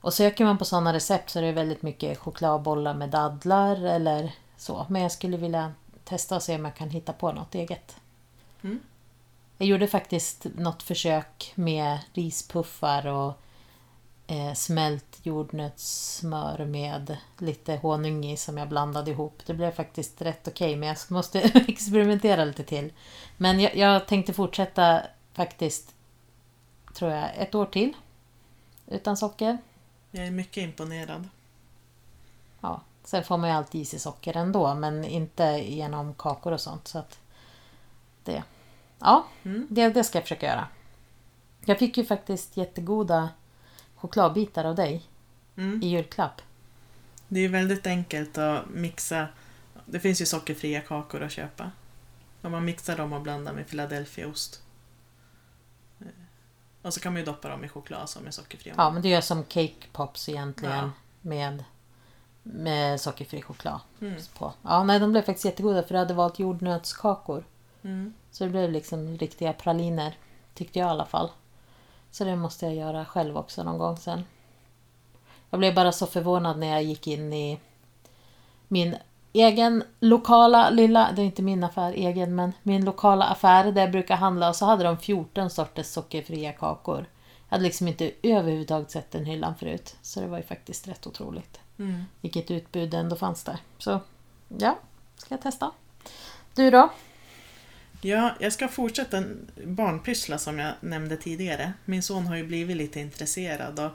Och 0.00 0.14
söker 0.14 0.44
man 0.44 0.58
på 0.58 0.64
sådana 0.64 0.92
recept 0.92 1.30
så 1.30 1.38
är 1.38 1.42
det 1.42 1.52
väldigt 1.52 1.82
mycket 1.82 2.18
chokladbollar 2.18 2.94
med 2.94 3.10
dadlar 3.10 3.84
eller 3.84 4.34
så. 4.56 4.86
Men 4.88 5.02
jag 5.02 5.12
skulle 5.12 5.36
vilja 5.36 5.72
testa 6.04 6.36
och 6.36 6.42
se 6.42 6.54
om 6.54 6.64
jag 6.64 6.74
kan 6.74 6.90
hitta 6.90 7.12
på 7.12 7.32
något 7.32 7.54
eget. 7.54 7.96
Mm. 8.62 8.80
Jag 9.58 9.68
gjorde 9.68 9.88
faktiskt 9.88 10.46
något 10.54 10.82
försök 10.82 11.52
med 11.54 11.98
rispuffar 12.12 13.06
och 13.06 13.32
eh, 14.26 14.54
smält 14.54 15.20
jordnötssmör 15.22 16.64
med 16.64 17.16
lite 17.38 17.76
honung 17.76 18.24
i 18.24 18.36
som 18.36 18.58
jag 18.58 18.68
blandade 18.68 19.10
ihop. 19.10 19.42
Det 19.46 19.54
blev 19.54 19.70
faktiskt 19.70 20.22
rätt 20.22 20.48
okej 20.48 20.76
men 20.76 20.88
jag 20.88 20.96
måste 21.08 21.40
experimentera 21.68 22.44
lite 22.44 22.64
till. 22.64 22.92
Men 23.36 23.60
jag, 23.60 23.76
jag 23.76 24.06
tänkte 24.06 24.32
fortsätta 24.32 25.02
faktiskt, 25.32 25.94
tror 26.94 27.10
jag, 27.10 27.30
ett 27.36 27.54
år 27.54 27.66
till. 27.66 27.92
Utan 28.86 29.16
socker. 29.16 29.58
Jag 30.10 30.26
är 30.26 30.30
mycket 30.30 30.62
imponerad. 30.62 31.28
Ja, 32.60 32.80
sen 33.04 33.24
får 33.24 33.36
man 33.36 33.50
ju 33.50 33.56
alltid 33.56 33.80
i 33.80 33.84
sig 33.84 33.98
socker 33.98 34.36
ändå, 34.36 34.74
men 34.74 35.04
inte 35.04 35.44
genom 35.44 36.14
kakor 36.14 36.52
och 36.52 36.60
sånt. 36.60 36.88
Så 36.88 36.98
att 36.98 37.18
det. 38.24 38.42
Ja, 38.98 39.26
Mm. 39.42 39.66
det, 39.70 39.88
det 39.88 40.04
ska 40.04 40.18
jag 40.18 40.22
försöka 40.24 40.46
göra. 40.46 40.68
Jag 41.64 41.78
fick 41.78 41.98
ju 41.98 42.04
faktiskt 42.04 42.56
jättegoda 42.56 43.28
chokladbitar 43.96 44.64
av 44.64 44.74
dig 44.74 45.02
Mm. 45.56 45.82
i 45.82 45.86
julklapp. 45.88 46.42
Det 47.28 47.38
är 47.38 47.42
ju 47.42 47.48
väldigt 47.48 47.86
enkelt 47.86 48.38
att 48.38 48.68
mixa. 48.70 49.26
Det 49.84 50.00
finns 50.00 50.20
ju 50.20 50.26
sockerfria 50.26 50.80
kakor 50.80 51.22
att 51.22 51.32
köpa. 51.32 51.70
Om 52.42 52.52
man 52.52 52.64
mixar 52.64 52.96
dem 52.96 53.12
och 53.12 53.20
blandar 53.22 53.52
med 53.52 53.66
Philadelphiaost. 53.68 54.62
Eh, 56.00 56.06
Och 56.82 56.94
så 56.94 57.00
kan 57.00 57.12
man 57.12 57.20
ju 57.20 57.26
doppa 57.26 57.48
dem 57.48 57.64
i 57.64 57.68
choklad 57.68 58.08
som 58.08 58.26
är 58.26 58.30
sockerfria. 58.30 58.74
Ja, 58.76 58.90
men 58.90 59.02
det 59.02 59.08
gör 59.08 59.20
som 59.20 59.44
cake 59.44 59.86
pops 59.92 60.28
egentligen 60.28 60.74
Ja. 60.76 60.90
med, 61.20 61.64
med 62.42 63.00
sockerfri 63.00 63.42
choklad 63.42 63.80
Mm. 64.00 64.20
på. 64.38 64.52
Ja, 64.62 64.84
nej, 64.84 65.00
de 65.00 65.10
blev 65.12 65.22
faktiskt 65.22 65.44
jättegoda 65.44 65.82
för 65.82 65.94
jag 65.94 65.98
hade 66.00 66.14
valt 66.14 66.38
jordnötskakor. 66.38 67.44
Mm. 67.82 68.14
Så 68.30 68.44
det 68.44 68.50
blev 68.50 68.70
liksom 68.70 69.18
riktiga 69.18 69.52
praliner. 69.52 70.18
Tyckte 70.54 70.78
jag 70.78 70.88
i 70.88 70.90
alla 70.90 71.06
fall. 71.06 71.30
Så 72.10 72.24
det 72.24 72.36
måste 72.36 72.66
jag 72.66 72.74
göra 72.74 73.04
själv 73.04 73.36
också 73.36 73.62
någon 73.62 73.78
gång 73.78 73.96
sen. 73.96 74.24
Jag 75.50 75.60
blev 75.60 75.74
bara 75.74 75.92
så 75.92 76.06
förvånad 76.06 76.58
när 76.58 76.66
jag 76.66 76.82
gick 76.82 77.06
in 77.06 77.32
i 77.32 77.60
min 78.68 78.96
egen 79.32 79.84
lokala 80.00 80.70
lilla, 80.70 81.12
det 81.16 81.22
är 81.22 81.26
inte 81.26 81.42
min 81.42 81.64
affär 81.64 81.92
egen, 81.92 82.34
men 82.34 82.52
min 82.62 82.84
lokala 82.84 83.24
affär 83.24 83.72
där 83.72 83.80
jag 83.80 83.90
brukar 83.90 84.16
handla 84.16 84.48
och 84.48 84.56
så 84.56 84.64
hade 84.64 84.84
de 84.84 84.98
14 84.98 85.50
sorters 85.50 85.86
sockerfria 85.86 86.52
kakor. 86.52 87.06
Jag 87.48 87.56
hade 87.56 87.64
liksom 87.64 87.88
inte 87.88 88.10
överhuvudtaget 88.22 88.90
sett 88.90 89.10
den 89.10 89.24
hyllan 89.24 89.54
förut. 89.54 89.96
Så 90.02 90.20
det 90.20 90.26
var 90.26 90.36
ju 90.36 90.42
faktiskt 90.44 90.88
rätt 90.88 91.06
otroligt. 91.06 91.60
Mm. 91.78 92.04
Vilket 92.20 92.50
utbud 92.50 92.90
det 92.90 92.98
ändå 92.98 93.16
fanns 93.16 93.44
där. 93.44 93.56
Så 93.78 94.00
ja, 94.48 94.78
ska 95.16 95.34
jag 95.34 95.42
testa. 95.42 95.70
Du 96.54 96.70
då? 96.70 96.88
Ja, 98.00 98.34
jag 98.40 98.52
ska 98.52 98.68
fortsätta 98.68 99.24
barnpyssla 99.64 100.38
som 100.38 100.58
jag 100.58 100.74
nämnde 100.80 101.16
tidigare. 101.16 101.72
Min 101.84 102.02
son 102.02 102.26
har 102.26 102.36
ju 102.36 102.44
blivit 102.46 102.76
lite 102.76 103.00
intresserad 103.00 103.78
och 103.80 103.90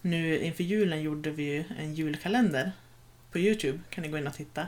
nu 0.00 0.38
inför 0.38 0.64
julen 0.64 1.02
gjorde 1.02 1.30
vi 1.30 1.42
ju 1.42 1.64
en 1.78 1.94
julkalender 1.94 2.72
på 3.32 3.38
Youtube, 3.38 3.80
kan 3.90 4.02
ni 4.02 4.08
gå 4.08 4.18
in 4.18 4.26
och 4.26 4.34
titta. 4.34 4.66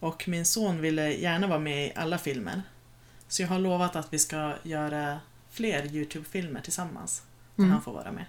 Och 0.00 0.28
min 0.28 0.46
son 0.46 0.80
ville 0.80 1.12
gärna 1.12 1.46
vara 1.46 1.58
med 1.58 1.86
i 1.86 1.92
alla 1.96 2.18
filmer. 2.18 2.62
Så 3.28 3.42
jag 3.42 3.48
har 3.48 3.58
lovat 3.58 3.96
att 3.96 4.12
vi 4.12 4.18
ska 4.18 4.54
göra 4.62 5.20
fler 5.50 5.86
Youtube-filmer 5.86 6.60
tillsammans. 6.60 7.22
Där 7.56 7.62
Mm. 7.64 7.72
han 7.72 7.82
får 7.82 7.92
vara 7.92 8.12
med. 8.12 8.24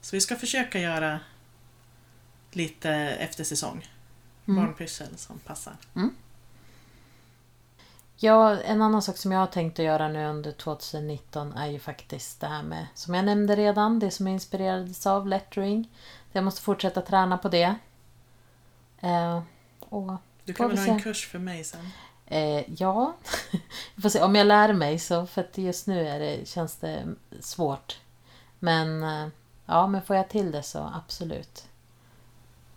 Så 0.00 0.16
vi 0.16 0.20
ska 0.20 0.36
försöka 0.36 0.78
göra 0.80 1.20
lite 2.52 2.90
efter 2.94 3.44
säsong. 3.44 3.88
Mm. 4.48 4.64
Barnpyssel 4.64 5.16
som 5.16 5.38
passar. 5.38 5.74
Ja, 8.18 8.60
en 8.60 8.82
annan 8.82 9.02
sak 9.02 9.16
som 9.16 9.32
jag 9.32 9.38
har 9.38 9.46
tänkt 9.46 9.78
att 9.78 9.84
göra 9.84 10.08
nu 10.08 10.26
under 10.26 10.52
2019 10.52 11.52
är 11.52 11.66
ju 11.66 11.78
faktiskt 11.78 12.40
det 12.40 12.46
här 12.46 12.62
med, 12.62 12.86
som 12.94 13.14
jag 13.14 13.24
nämnde 13.24 13.56
redan, 13.56 13.98
det 13.98 14.10
som 14.10 14.26
jag 14.26 14.34
inspirerades 14.34 15.06
av, 15.06 15.26
lettering. 15.26 15.90
Jag 16.32 16.44
måste 16.44 16.62
fortsätta 16.62 17.02
träna 17.02 17.38
på 17.38 17.48
det. 17.48 17.74
Eh, 19.00 19.42
och, 19.80 20.12
Du 20.44 20.52
kan 20.52 20.68
väl 20.68 20.78
ha 20.78 20.86
en 20.86 21.00
kurs 21.02 21.26
för 21.28 21.38
mig 21.38 21.64
sen? 21.64 21.88
eh, 22.26 22.80
ja, 22.80 23.16
vi 23.94 24.02
får 24.02 24.08
se 24.08 24.22
om 24.22 24.34
jag 24.34 24.46
lär 24.46 24.72
mig 24.72 24.98
så, 24.98 25.26
för 25.26 25.40
att 25.40 25.58
just 25.58 25.86
nu 25.86 26.08
är 26.08 26.18
det, 26.18 26.48
känns 26.48 26.76
det 26.76 27.04
svårt. 27.40 27.98
Men 28.58 29.02
eh, 29.02 29.28
ja, 29.66 29.86
men 29.86 30.02
får 30.02 30.16
jag 30.16 30.28
till 30.28 30.50
det 30.50 30.62
så 30.62 30.92
absolut. 30.94 31.64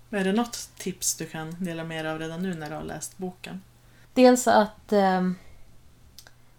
Är 0.10 0.24
det 0.24 0.32
något 0.32 0.70
tips 0.78 1.16
du 1.16 1.26
kan 1.26 1.56
dela 1.60 1.84
med 1.84 2.06
dig 2.06 2.12
av 2.12 2.20
redan 2.20 2.42
nu 2.42 2.54
när 2.54 2.70
du 2.70 2.76
har 2.76 2.84
läst 2.84 3.18
boken? 3.18 3.62
Dels 4.20 4.48
att 4.48 4.94
eh, 4.94 5.22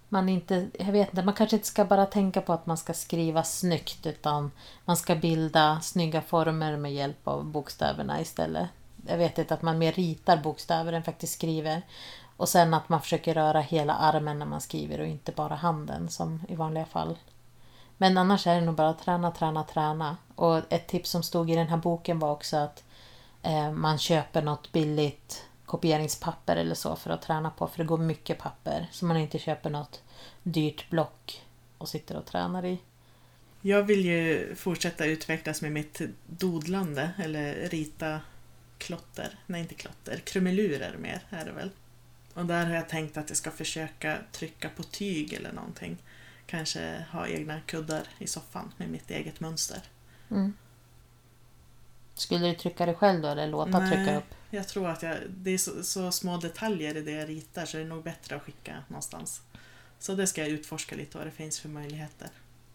man 0.08 0.28
inte, 0.28 0.68
jag 0.78 0.92
vet 0.92 1.08
inte, 1.08 1.22
man 1.22 1.34
kanske 1.34 1.56
inte 1.56 1.68
ska 1.68 1.84
bara 1.84 2.06
tänka 2.06 2.40
på 2.40 2.52
att 2.52 2.66
man 2.66 2.76
ska 2.76 2.92
skriva 2.92 3.42
snyggt 3.42 4.06
utan 4.06 4.50
man 4.84 4.96
ska 4.96 5.14
bilda 5.14 5.80
snygga 5.80 6.22
former 6.22 6.76
med 6.76 6.94
hjälp 6.94 7.28
av 7.28 7.44
bokstäverna 7.44 8.20
istället. 8.20 8.68
Jag 9.06 9.18
vet 9.18 9.38
inte, 9.38 9.54
att 9.54 9.62
man 9.62 9.78
mer 9.78 9.92
ritar 9.92 10.36
bokstäver 10.36 10.92
än 10.92 11.02
faktiskt 11.02 11.32
skriver. 11.32 11.82
Och 12.36 12.48
sen 12.48 12.74
att 12.74 12.88
man 12.88 13.00
försöker 13.00 13.34
röra 13.34 13.60
hela 13.60 13.94
armen 13.94 14.38
när 14.38 14.46
man 14.46 14.60
skriver 14.60 15.00
och 15.00 15.06
inte 15.06 15.32
bara 15.32 15.54
handen 15.54 16.08
som 16.08 16.42
i 16.48 16.54
vanliga 16.54 16.84
fall. 16.84 17.18
Men 17.96 18.18
annars 18.18 18.46
är 18.46 18.54
det 18.54 18.66
nog 18.66 18.74
bara 18.74 18.88
att 18.88 19.04
träna, 19.04 19.30
träna, 19.30 19.64
träna. 19.64 20.16
Och 20.34 20.58
ett 20.68 20.88
tips 20.88 21.10
som 21.10 21.22
stod 21.22 21.50
i 21.50 21.56
den 21.56 21.68
här 21.68 21.76
boken 21.76 22.18
var 22.18 22.32
också 22.32 22.56
att 22.56 22.84
eh, 23.42 23.70
man 23.70 23.98
köper 23.98 24.42
något 24.42 24.72
billigt 24.72 25.44
kopieringspapper 25.70 26.56
eller 26.56 26.74
så 26.74 26.96
för 26.96 27.10
att 27.10 27.22
träna 27.22 27.50
på. 27.50 27.66
För 27.68 27.78
det 27.78 27.84
går 27.84 27.98
mycket 27.98 28.38
papper. 28.38 28.88
Så 28.92 29.04
man 29.04 29.16
inte 29.16 29.38
köper 29.38 29.70
något 29.70 30.02
dyrt 30.42 30.90
block 30.90 31.42
och 31.78 31.88
sitter 31.88 32.16
och 32.16 32.26
tränar 32.26 32.64
i. 32.64 32.78
Jag 33.60 33.82
vill 33.82 34.04
ju 34.04 34.54
fortsätta 34.54 35.04
utvecklas 35.04 35.62
med 35.62 35.72
mitt 35.72 36.00
dodlande 36.26 37.10
eller 37.18 37.54
rita 37.54 38.20
klotter. 38.78 39.38
Nej, 39.46 39.60
inte 39.60 39.74
klotter. 39.74 40.16
Krumelurer 40.16 40.96
mer 40.98 41.22
är 41.30 41.44
det 41.44 41.52
väl. 41.52 41.70
Och 42.34 42.46
där 42.46 42.66
har 42.66 42.74
jag 42.74 42.88
tänkt 42.88 43.16
att 43.16 43.30
jag 43.30 43.36
ska 43.36 43.50
försöka 43.50 44.18
trycka 44.32 44.68
på 44.68 44.82
tyg 44.82 45.32
eller 45.32 45.52
någonting. 45.52 45.96
Kanske 46.46 47.04
ha 47.12 47.28
egna 47.28 47.60
kuddar 47.60 48.02
i 48.18 48.26
soffan 48.26 48.72
med 48.76 48.88
mitt 48.88 49.10
eget 49.10 49.40
mönster. 49.40 49.82
Mm. 50.30 50.52
Skulle 52.20 52.46
du 52.46 52.54
trycka 52.54 52.86
det 52.86 52.94
själv 52.94 53.22
då 53.22 53.28
eller 53.28 53.46
låta 53.46 53.78
Nej. 53.78 53.90
trycka 53.90 54.16
upp? 54.16 54.34
Jag 54.50 54.68
tror 54.68 54.88
att 54.88 55.02
jag, 55.02 55.16
det 55.28 55.50
är 55.50 55.58
så, 55.58 55.82
så 55.82 56.12
små 56.12 56.36
detaljer 56.36 56.96
i 56.96 57.00
det 57.00 57.10
jag 57.10 57.28
ritar 57.28 57.66
så 57.66 57.76
det 57.76 57.82
är 57.82 57.86
nog 57.86 58.02
bättre 58.02 58.36
att 58.36 58.42
skicka 58.42 58.76
någonstans. 58.88 59.42
Så 59.98 60.14
det 60.14 60.26
ska 60.26 60.40
jag 60.40 60.50
utforska 60.50 60.96
lite 60.96 61.18
vad 61.18 61.26
det 61.26 61.30
finns 61.30 61.60
för 61.60 61.68
möjligheter. 61.68 62.28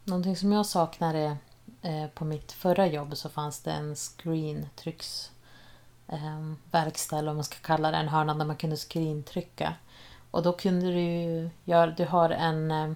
Någonting 0.04 0.36
som 0.36 0.52
jag 0.52 0.66
saknar 0.66 1.14
är 1.14 1.36
eh, 1.82 2.06
på 2.14 2.24
mitt 2.24 2.52
förra 2.52 2.86
jobb 2.86 3.16
så 3.16 3.28
fanns 3.28 3.60
det 3.60 3.70
en 3.70 3.96
screentrycks 3.96 5.30
eh, 6.08 6.52
verkstad 6.70 7.18
eller 7.18 7.28
vad 7.28 7.36
man 7.36 7.44
ska 7.44 7.56
kalla 7.56 7.90
det, 7.90 7.96
en 7.96 8.08
hörna 8.08 8.34
där 8.34 8.44
man 8.44 8.56
kunde 8.56 8.76
screentrycka. 8.76 9.74
Och 10.30 10.42
då 10.42 10.52
kunde 10.52 10.86
du 10.86 11.00
ju 11.00 11.50
göra, 11.64 11.90
du 11.90 12.04
har 12.04 12.30
en, 12.30 12.70
eh, 12.70 12.92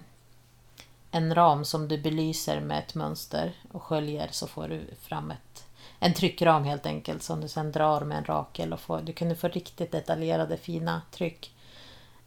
en 1.11 1.35
ram 1.35 1.65
som 1.65 1.87
du 1.87 1.97
belyser 1.97 2.61
med 2.61 2.79
ett 2.79 2.95
mönster 2.95 3.53
och 3.71 3.83
sköljer 3.83 4.29
så 4.31 4.47
får 4.47 4.67
du 4.67 4.81
fram 5.01 5.31
ett, 5.31 5.60
en 6.03 6.13
tryckram 6.13 6.63
helt 6.63 6.85
enkelt 6.85 7.23
som 7.23 7.41
du 7.41 7.47
sen 7.47 7.71
drar 7.71 8.01
med 8.01 8.17
en 8.17 8.25
rakel 8.25 8.73
och 8.73 8.79
får, 8.79 9.01
du 9.01 9.13
kunde 9.13 9.35
få 9.35 9.47
riktigt 9.47 9.91
detaljerade 9.91 10.57
fina 10.57 11.01
tryck. 11.11 11.55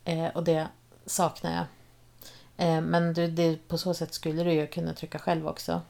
Eh, 0.04 0.26
och 0.26 0.44
det 0.44 0.68
saknar 1.06 1.54
jag. 1.54 1.64
Eh, 2.56 2.80
Men 2.80 3.14
du, 3.14 3.26
det, 3.26 3.68
på 3.68 3.78
så 3.78 3.94
sätt 3.94 4.14
skulle 4.14 4.44
du 4.44 4.52
ju 4.52 4.66
kunna 4.66 4.92
trycka 4.92 5.18
själv 5.18 5.48
också. 5.48 5.80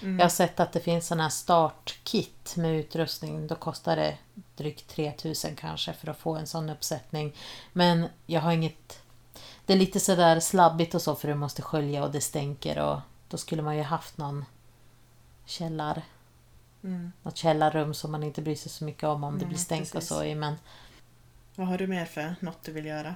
Mm. 0.00 0.18
Jag 0.18 0.24
har 0.24 0.30
sett 0.30 0.60
att 0.60 0.72
det 0.72 0.80
finns 0.80 1.06
sådana 1.06 1.22
här 1.22 1.30
startkit 1.30 2.56
med 2.56 2.76
utrustning. 2.76 3.46
Då 3.46 3.54
kostar 3.54 3.96
det 3.96 4.18
drygt 4.56 4.88
3000 4.88 5.56
kanske 5.56 5.92
för 5.92 6.08
att 6.08 6.18
få 6.18 6.34
en 6.34 6.46
sån 6.46 6.70
uppsättning. 6.70 7.36
Men 7.72 8.06
jag 8.26 8.40
har 8.40 8.52
inget... 8.52 9.02
Det 9.66 9.72
är 9.72 9.76
lite 9.76 10.00
sådär 10.00 10.40
slabbigt 10.40 10.94
och 10.94 11.02
så 11.02 11.14
för 11.14 11.28
du 11.28 11.34
måste 11.34 11.62
skölja 11.62 12.04
och 12.04 12.10
det 12.10 12.20
stänker 12.20 12.78
och 12.78 13.00
då 13.28 13.36
skulle 13.36 13.62
man 13.62 13.76
ju 13.76 13.82
haft 13.82 14.18
någon 14.18 14.44
källar, 15.46 16.02
Mm. 16.84 17.12
något 17.22 17.36
källarrum 17.36 17.94
som 17.94 18.12
man 18.12 18.22
inte 18.22 18.42
bryr 18.42 18.54
sig 18.54 18.70
så 18.72 18.84
mycket 18.84 19.04
om 19.04 19.24
om 19.24 19.32
det 19.32 19.38
Nej, 19.38 19.48
blir 19.48 19.58
stänk 19.58 19.86
och 19.86 19.92
precis. 19.92 20.08
så 20.08 20.24
i. 20.24 20.34
Men 20.34 20.54
Vad 21.56 21.66
har 21.66 21.78
du 21.78 21.86
mer 21.86 22.04
för 22.04 22.34
något 22.40 22.62
du 22.64 22.72
vill 22.72 22.86
göra? 22.86 23.14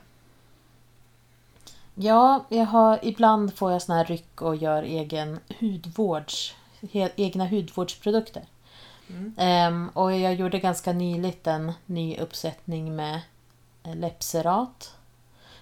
Ja, 1.95 2.45
jag 2.49 2.65
har, 2.65 2.99
ibland 3.03 3.55
får 3.55 3.73
jag 3.73 3.83
såna 3.83 3.99
här 3.99 4.05
ryck 4.05 4.43
och 4.43 4.57
gör 4.57 4.83
egen 4.83 5.41
hudvårds, 5.61 6.55
he, 6.93 7.11
egna 7.17 7.47
hudvårdsprodukter. 7.49 8.45
Mm. 9.11 9.35
Ehm, 9.39 9.89
och 9.89 10.13
jag 10.17 10.35
gjorde 10.35 10.59
ganska 10.59 10.93
nyligt 10.93 11.47
en 11.47 11.73
ny 11.87 12.17
uppsättning 12.19 12.97
med 12.97 13.21
eh, 13.83 13.97
läppserat. 13.97 14.95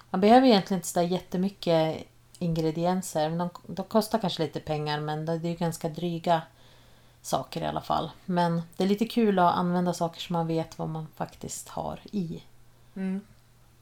Man 0.09 0.21
behöver 0.21 0.47
egentligen 0.47 0.77
inte 0.77 0.87
så 0.87 0.99
där 0.99 1.07
jättemycket 1.07 2.03
ingredienser. 2.39 3.29
De, 3.29 3.49
de 3.67 3.85
kostar 3.85 4.19
kanske 4.19 4.43
lite 4.43 4.59
pengar 4.59 4.99
men 4.99 5.25
det 5.25 5.39
det 5.39 5.47
är 5.47 5.51
ju 5.51 5.57
ganska 5.57 5.89
dryga 5.89 6.41
saker 7.25 7.61
i 7.61 7.65
alla 7.65 7.81
fall. 7.81 8.11
Men 8.25 8.61
det 8.77 8.83
är 8.83 8.87
lite 8.87 9.05
kul 9.05 9.39
att 9.39 9.55
använda 9.55 9.93
saker 9.93 10.21
som 10.21 10.33
man 10.33 10.47
vet 10.47 10.79
vad 10.79 10.89
man 10.89 11.07
faktiskt 11.15 11.69
har 11.69 11.99
i. 12.11 12.43
Mm. 12.95 13.21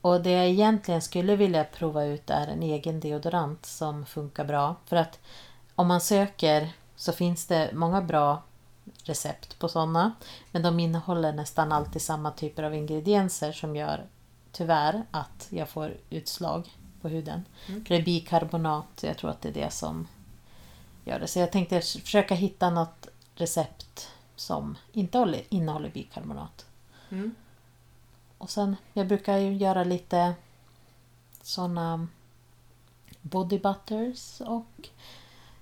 Och 0.02 0.22
det 0.22 0.32
jag 0.32 0.48
egentligen 0.48 1.02
skulle 1.02 1.36
vilja 1.36 1.64
prova 1.64 2.06
ut 2.06 2.30
är 2.30 2.48
en 2.48 2.64
egen 2.64 3.00
deodorant 3.00 3.66
som 3.66 4.06
funkar 4.06 4.46
bra. 4.46 4.76
För 4.86 4.96
att 4.96 5.20
om 5.76 5.88
man 5.88 6.02
söker 6.02 6.70
så 6.96 7.12
finns 7.12 7.46
det 7.46 7.70
många 7.74 8.02
bra 8.02 8.44
recept 9.04 9.60
på 9.60 9.70
sådana. 9.70 10.14
Men 10.52 10.62
de 10.62 10.80
innehåller 10.80 11.34
nästan 11.34 11.72
alltid 11.72 12.02
samma 12.02 12.32
typer 12.32 12.64
av 12.64 12.76
ingredienser 12.76 13.52
som 13.52 13.76
gör 13.76 14.06
tyvärr 14.52 15.04
att 15.12 15.48
jag 15.50 15.70
får 15.70 15.94
utslag 16.10 16.78
på 17.02 17.08
huden. 17.08 17.46
Mm. 17.68 17.86
För 17.86 17.96
det 17.96 18.02
är 18.02 18.06
bikarbonat, 18.06 19.00
jag 19.02 19.18
tror 19.18 19.30
att 19.30 19.42
det 19.42 19.50
är 19.50 19.54
det 19.54 19.74
som 19.74 20.08
gör 21.06 21.20
det. 21.20 21.28
Så 21.28 21.40
jag 21.40 21.52
tänkte 21.52 21.82
försöka 21.82 22.36
hitta 22.36 22.70
något 22.70 23.08
recept 23.36 24.10
som 24.36 24.78
inte 24.92 25.18
håller- 25.18 25.44
innehåller 25.50 25.90
bikarbonat. 25.90 26.66
Mm. 27.10 27.36
Och 28.38 28.50
sen, 28.50 28.76
jag 28.94 29.08
brukar 29.08 29.38
ju 29.38 29.54
göra 29.54 29.84
lite 29.84 30.34
såna 31.42 32.08
body 33.22 33.60
butters 33.60 34.42
och 34.42 34.90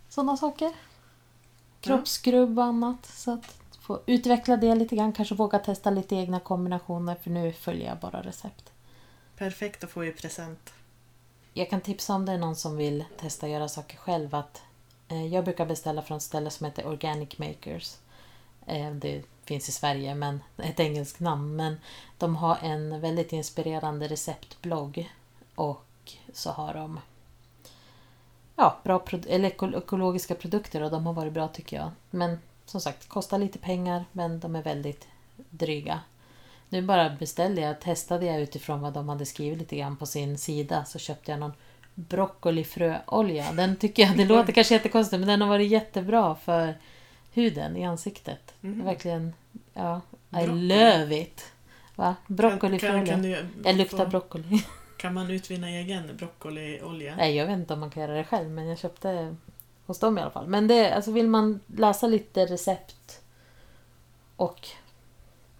sådana 0.09 0.37
saker. 0.37 0.73
Kroppsskrubb 1.81 2.59
och 2.59 2.65
annat. 2.65 3.05
Så 3.05 3.31
att 3.33 3.57
få 3.79 3.99
utveckla 4.05 4.57
det 4.57 4.75
lite 4.75 4.95
grann. 4.95 5.13
Kanske 5.13 5.35
våga 5.35 5.59
testa 5.59 5.89
lite 5.89 6.15
egna 6.15 6.39
kombinationer 6.39 7.15
för 7.15 7.29
nu 7.29 7.53
följer 7.53 7.87
jag 7.87 7.97
bara 7.99 8.21
recept. 8.21 8.71
Perfekt 9.37 9.83
att 9.83 9.89
få 9.91 10.05
i 10.05 10.11
present. 10.11 10.73
Jag 11.53 11.69
kan 11.69 11.81
tipsa 11.81 12.13
om 12.13 12.25
det 12.25 12.31
är 12.31 12.37
någon 12.37 12.55
som 12.55 12.77
vill 12.77 13.05
testa 13.17 13.45
att 13.45 13.51
göra 13.51 13.67
saker 13.67 13.97
själv. 13.97 14.35
Att, 14.35 14.61
Eh, 15.11 15.27
jag 15.27 15.43
brukar 15.43 15.65
beställa 15.65 16.01
från 16.01 16.17
ett 16.17 16.23
ställe 16.23 16.49
som 16.49 16.65
heter 16.65 16.87
Organic 16.87 17.37
Makers. 17.37 17.95
Eh, 18.65 18.91
det 18.91 19.23
finns 19.45 19.69
i 19.69 19.71
Sverige, 19.71 20.15
men 20.15 20.43
ett 20.57 20.79
engelskt 20.79 21.19
namn. 21.19 21.55
Men 21.55 21.77
de 22.17 22.35
har 22.35 22.57
en 22.61 23.01
väldigt 23.01 23.33
inspirerande 23.33 24.07
receptblogg. 24.07 25.11
Och 25.55 26.13
så 26.33 26.51
har 26.51 26.73
de 26.73 26.99
ja, 28.55 28.77
bra 28.83 28.99
pro- 28.99 29.27
eller 29.27 29.77
ekologiska 29.77 30.35
produkter 30.35 30.83
och 30.83 30.91
de 30.91 31.05
har 31.05 31.13
varit 31.13 31.33
bra 31.33 31.47
tycker 31.47 31.77
jag. 31.77 31.91
Men 32.09 32.39
som 32.65 32.81
sagt, 32.81 33.09
kostar 33.09 33.37
lite 33.37 33.59
pengar 33.59 34.05
men 34.11 34.39
de 34.39 34.55
är 34.55 34.63
väldigt 34.63 35.07
dryga. 35.35 35.99
Nu 36.69 36.81
bara 36.81 37.09
beställde 37.09 37.61
jag, 37.61 37.81
testade 37.81 38.25
jag 38.25 38.41
utifrån 38.41 38.81
vad 38.81 38.93
de 38.93 39.09
hade 39.09 39.25
skrivit 39.25 39.59
lite 39.59 39.75
grann 39.75 39.97
på 39.97 40.05
sin 40.05 40.37
sida 40.37 40.85
så 40.85 40.99
köpte 40.99 41.31
jag 41.31 41.39
någon 41.39 41.53
broccolifröolja. 41.95 43.51
Den 43.53 43.75
tycker 43.75 44.03
jag, 44.03 44.17
det 44.17 44.25
låter 44.25 44.53
kanske 44.53 44.73
jättekonstigt 44.73 45.19
men 45.19 45.27
den 45.27 45.41
har 45.41 45.47
varit 45.47 45.71
jättebra 45.71 46.35
för 46.35 46.75
huden 47.33 47.77
i 47.77 47.85
ansiktet. 47.85 48.53
Mhm. 48.61 48.85
Verkligen, 48.85 49.33
ja, 49.73 50.01
I 50.29 50.33
Broccoli. 50.35 50.67
love 50.67 51.19
it. 51.21 51.45
Va? 51.95 52.05
Kan, 52.05 52.15
kan, 52.27 52.35
Broccolifröolja. 52.35 53.13
kan, 53.13 53.29
Jag 53.63 53.75
luktar 53.75 53.97
få- 53.97 54.05
broccoli. 54.09 54.63
kan 54.97 55.13
man 55.13 55.31
utvinna 55.31 55.69
egen 55.69 56.17
broccoliolja? 56.17 57.15
Nej, 57.15 57.35
jag 57.35 57.45
vet 57.45 57.53
inte 57.57 57.73
om 57.73 57.79
man 57.79 57.89
kan 57.89 58.03
göra 58.03 58.13
det 58.17 58.23
själv 58.23 58.49
men 58.49 58.67
jag 58.67 58.77
köpte 58.77 59.35
hos 59.85 59.99
dem 59.99 60.17
i 60.17 60.21
alla 60.21 60.31
fall. 60.31 60.47
Men 60.47 60.67
det, 60.67 60.93
alltså 60.93 61.11
vill 61.11 61.27
man 61.27 61.59
läsa 61.67 62.07
lite 62.07 62.45
recept 62.45 63.21
och 64.35 64.67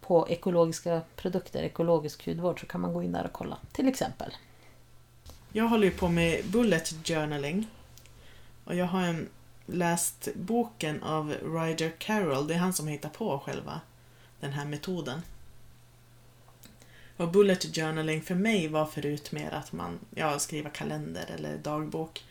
på 0.02 0.28
ekologiska 0.30 1.02
produkter, 1.16 1.64
ekologisk 1.64 2.26
hudvård, 2.28 2.60
så 2.60 2.66
kan 2.66 2.82
man 2.82 2.94
gå 2.94 3.04
in 3.04 3.12
där 3.12 3.26
och 3.26 3.32
kolla. 3.34 3.58
Till 3.72 3.88
exempel. 3.88 4.32
Jag 5.54 5.68
håller 5.68 5.86
ju 5.86 5.92
på 5.92 6.08
med 6.08 6.46
bullet 6.46 6.94
journaling. 7.04 7.68
Och 8.64 8.76
jag 8.76 8.86
har 8.86 9.02
en, 9.02 9.30
läst 9.66 10.28
boken 10.36 11.04
av 11.04 11.34
Ryder 11.44 11.92
Carroll. 11.98 12.48
Det 12.48 12.54
är 12.54 12.58
han 12.58 12.74
som 12.74 12.88
hittar 12.88 13.10
på 13.10 13.40
själva 13.40 13.82
den 14.40 14.54
här 14.54 14.66
metoden. 14.66 15.22
Och 17.18 17.32
bullet 17.32 17.76
journaling 17.76 18.22
för 18.22 18.36
mig 18.36 18.68
var 18.68 18.86
förut 18.86 19.32
mer 19.32 19.52
att 19.52 19.72
man 19.72 20.00
ja, 20.16 20.40
skriva 20.40 20.70
kalender 20.70 21.26
eller 21.36 21.58
dagbok. 21.58 22.24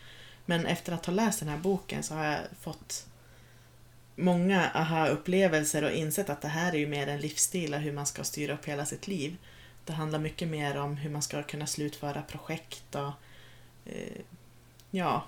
Men 0.47 0.67
efter 0.67 0.93
att 0.93 1.07
ha 1.07 1.13
läst 1.13 1.41
den 1.41 1.49
här 1.49 1.59
boken 1.59 2.03
så 2.03 2.15
har 2.15 2.25
jag 2.25 2.41
fått 2.61 3.07
många 4.17 4.71
aha-upplevelser 4.75 5.85
och 5.85 5.93
insett 5.93 6.31
att 6.31 6.43
det 6.43 6.49
här 6.49 6.73
är 6.73 6.79
ju 6.79 6.87
mer 6.87 7.07
en 7.07 7.21
livsstil 7.21 7.75
och 7.75 7.81
hur 7.81 7.93
man 7.93 8.07
ska 8.07 8.25
styra 8.25 8.55
upp 8.55 8.65
hela 8.65 8.87
sitt 8.87 9.07
liv. 9.07 9.37
Det 9.85 9.93
handlar 9.93 10.19
mycket 10.19 10.49
mer 10.49 10.77
om 10.77 10.97
hur 10.97 11.11
man 11.11 11.23
ska 11.23 11.43
kunna 11.43 11.67
slutföra 11.67 12.23
projekt 12.23 12.95
och 12.95 13.13
eh, 13.85 14.21
ja, 14.91 15.25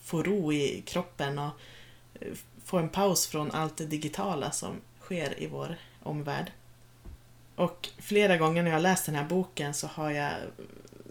få 0.00 0.22
ro 0.22 0.52
i 0.52 0.82
kroppen 0.86 1.38
och 1.38 1.50
eh, 2.20 2.32
få 2.64 2.78
en 2.78 2.88
paus 2.88 3.26
från 3.26 3.50
allt 3.50 3.76
det 3.76 3.86
digitala 3.86 4.50
som 4.50 4.74
sker 5.00 5.42
i 5.42 5.46
vår 5.46 5.76
omvärld. 6.02 6.52
Och 7.56 7.88
flera 7.98 8.36
gånger 8.36 8.62
när 8.62 8.70
jag 8.70 8.76
har 8.76 8.82
läst 8.82 9.06
den 9.06 9.14
här 9.14 9.24
boken 9.24 9.74
så 9.74 9.86
har 9.86 10.10
jag 10.10 10.30
eh, 10.30 10.64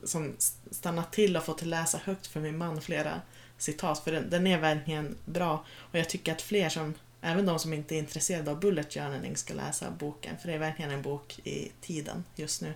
som 0.03 0.35
stannat 0.71 1.11
till 1.11 1.37
och 1.37 1.43
fått 1.43 1.61
läsa 1.61 1.99
högt 2.03 2.27
för 2.27 2.39
min 2.39 2.57
man 2.57 2.81
flera 2.81 3.21
citat, 3.57 3.99
för 3.99 4.11
den, 4.11 4.29
den 4.29 4.47
är 4.47 4.57
verkligen 4.57 5.17
bra. 5.25 5.65
Och 5.77 5.99
jag 5.99 6.09
tycker 6.09 6.31
att 6.31 6.41
fler 6.41 6.69
som, 6.69 6.93
även 7.21 7.45
de 7.45 7.59
som 7.59 7.73
inte 7.73 7.95
är 7.95 7.99
intresserade 7.99 8.51
av 8.51 8.59
bullet 8.59 8.93
journaling, 8.93 9.37
ska 9.37 9.53
läsa 9.53 9.91
boken, 9.91 10.37
för 10.37 10.47
det 10.47 10.53
är 10.53 10.59
verkligen 10.59 10.91
en 10.91 11.01
bok 11.01 11.39
i 11.43 11.71
tiden 11.81 12.23
just 12.35 12.61
nu. 12.61 12.73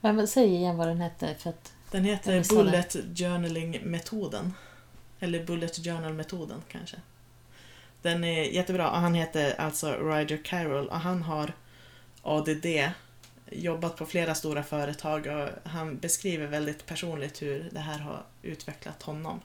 Men 0.00 0.28
säg 0.28 0.54
igen 0.54 0.76
vad 0.76 0.88
den 0.88 1.00
hette. 1.00 1.34
För 1.38 1.50
att 1.50 1.72
Den 1.90 2.04
heter. 2.04 2.54
Bullet 2.54 2.96
Journaling-metoden. 3.14 4.52
Eller 5.20 5.44
Bullet 5.44 5.76
Journal-metoden 5.76 6.62
kanske. 6.68 6.96
Den 8.02 8.24
är 8.24 8.42
jättebra 8.42 8.90
och 8.90 8.96
han 8.96 9.14
heter 9.14 9.60
alltså 9.60 9.92
Ryder 9.92 10.40
Carroll 10.44 10.88
och 10.88 11.00
han 11.00 11.22
har 11.22 11.52
ADD, 12.22 12.66
jobbat 13.50 13.96
på 13.96 14.06
flera 14.06 14.34
stora 14.34 14.62
företag 14.62 15.26
och 15.26 15.70
han 15.70 15.98
beskriver 15.98 16.46
väldigt 16.46 16.86
personligt 16.86 17.42
hur 17.42 17.68
det 17.72 17.80
här 17.80 17.98
har 17.98 18.24
utvecklat 18.42 19.02
honom. 19.02 19.40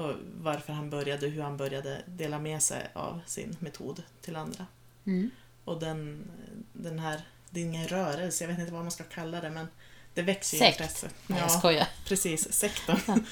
Och 0.00 0.14
varför 0.40 0.72
han 0.72 0.90
började, 0.90 1.26
hur 1.26 1.42
han 1.42 1.56
började 1.56 2.02
dela 2.06 2.38
med 2.38 2.62
sig 2.62 2.90
av 2.92 3.20
sin 3.26 3.56
metod 3.58 4.02
till 4.20 4.36
andra. 4.36 4.66
mm. 5.04 5.30
Och 5.64 5.80
den, 5.80 6.30
den 6.72 6.98
här, 6.98 7.20
det 7.50 7.60
är 7.60 7.64
ingen 7.64 7.88
rörelse, 7.88 8.44
jag 8.44 8.48
vet 8.48 8.58
inte 8.58 8.72
vad 8.72 8.82
man 8.82 8.90
ska 8.90 9.04
kalla 9.04 9.40
det 9.40 9.50
men 9.50 9.66
det 10.14 10.22
växer 10.22 10.58
ju 10.58 10.66
intresset. 10.66 11.14
Nej, 11.26 11.40
jag 11.40 11.50
skojar. 11.50 11.88
Precis, 12.04 12.52
sektorn. 12.52 13.24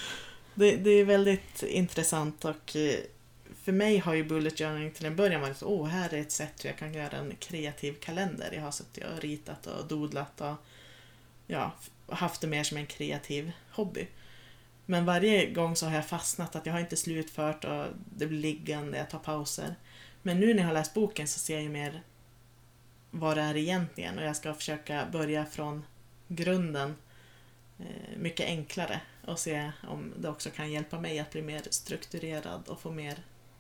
det, 0.55 0.77
det 0.77 0.91
är 0.91 1.05
väldigt 1.05 1.63
intressant 1.63 2.45
och 2.45 2.77
eh, 2.77 3.01
för 3.63 3.73
mig 3.73 3.99
har 3.99 4.15
ju 4.15 4.25
bullet 4.25 4.59
journaling 4.59 4.91
till 4.91 5.07
en 5.07 5.17
början 5.17 5.41
varit 5.41 5.63
åh, 5.63 5.87
här 5.87 6.15
är 6.15 6.21
ett 6.21 6.33
sätt 6.33 6.65
hur 6.65 6.71
jag 6.71 6.79
kan 6.79 6.95
göra 6.95 7.17
en 7.17 7.37
kreativ 7.37 7.93
kalender. 7.93 8.53
Jag 8.53 8.63
har 8.63 8.73
suttit 8.73 9.05
och 9.05 9.21
ritat 9.21 9.67
och 9.67 9.89
dodlat 9.89 10.41
och 10.41 10.55
ja, 11.47 11.73
haft 12.09 12.41
det 12.41 12.47
mer 12.47 12.65
som 12.65 12.77
en 12.77 12.87
kreativ 12.87 13.53
hobby. 13.71 14.09
Men 14.91 15.05
varje 15.05 15.51
gång 15.51 15.77
så 15.77 15.87
har 15.87 15.95
jag 15.95 16.07
fastnat 16.07 16.57
att 16.57 16.67
jag 16.67 16.73
har 16.73 16.81
inte 16.81 16.97
slutfört 16.97 17.65
och 17.65 17.87
det 18.17 18.27
blir 18.27 18.39
liggande, 18.39 18.99
jag 18.99 19.11
tar 19.11 19.19
pauser. 19.19 19.75
Men 20.23 20.41
nu 20.41 20.55
när 20.55 20.61
jag 20.61 20.67
har 20.67 20.75
läst 20.75 20.95
boken 20.95 21.29
så 21.29 21.39
ser 21.39 21.55
jag 21.55 21.63
ju 21.63 21.69
mer 21.69 22.03
vad 23.11 23.37
det 23.37 23.43
är 23.43 23.57
egentligen 23.57 24.19
och 24.19 24.25
jag 24.25 24.37
ska 24.37 24.55
försöka 24.55 25.07
börja 25.13 25.45
från 25.45 25.85
grunden 26.29 26.97
eh, 27.79 28.19
mycket 28.19 28.47
enklare 28.47 29.01
och 29.27 29.39
se 29.39 29.73
om 29.89 30.13
det 30.17 30.29
också 30.29 30.51
kan 30.51 30.71
hjälpa 30.71 31.01
mig 31.01 31.19
att 31.19 31.31
bli 31.31 31.43
mer 31.43 31.63
strukturerad 31.71 32.69
och 32.69 32.81
få 32.81 32.91
mer 32.91 33.19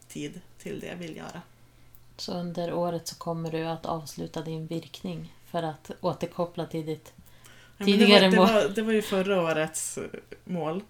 tid 0.08 0.40
till 0.58 0.80
det 0.80 0.86
jag 0.86 0.96
vill 0.96 1.16
göra. 1.16 1.42
Så 2.16 2.32
under 2.32 2.72
året 2.72 3.08
så 3.08 3.16
kommer 3.16 3.50
du 3.50 3.64
att 3.64 3.86
avsluta 3.86 4.42
din 4.42 4.66
virkning 4.66 5.34
för 5.46 5.62
att 5.62 5.90
återkoppla 6.00 6.66
till 6.66 6.86
ditt... 6.86 7.12
Ja, 7.76 7.84
Tidigare 7.84 8.28
det, 8.28 8.36
var, 8.36 8.46
mål. 8.46 8.54
det, 8.54 8.62
var, 8.62 8.74
det 8.74 8.82
var 8.82 8.92
ju 8.92 9.02
förra 9.02 9.42
årets 9.42 9.98
mål 10.44 10.82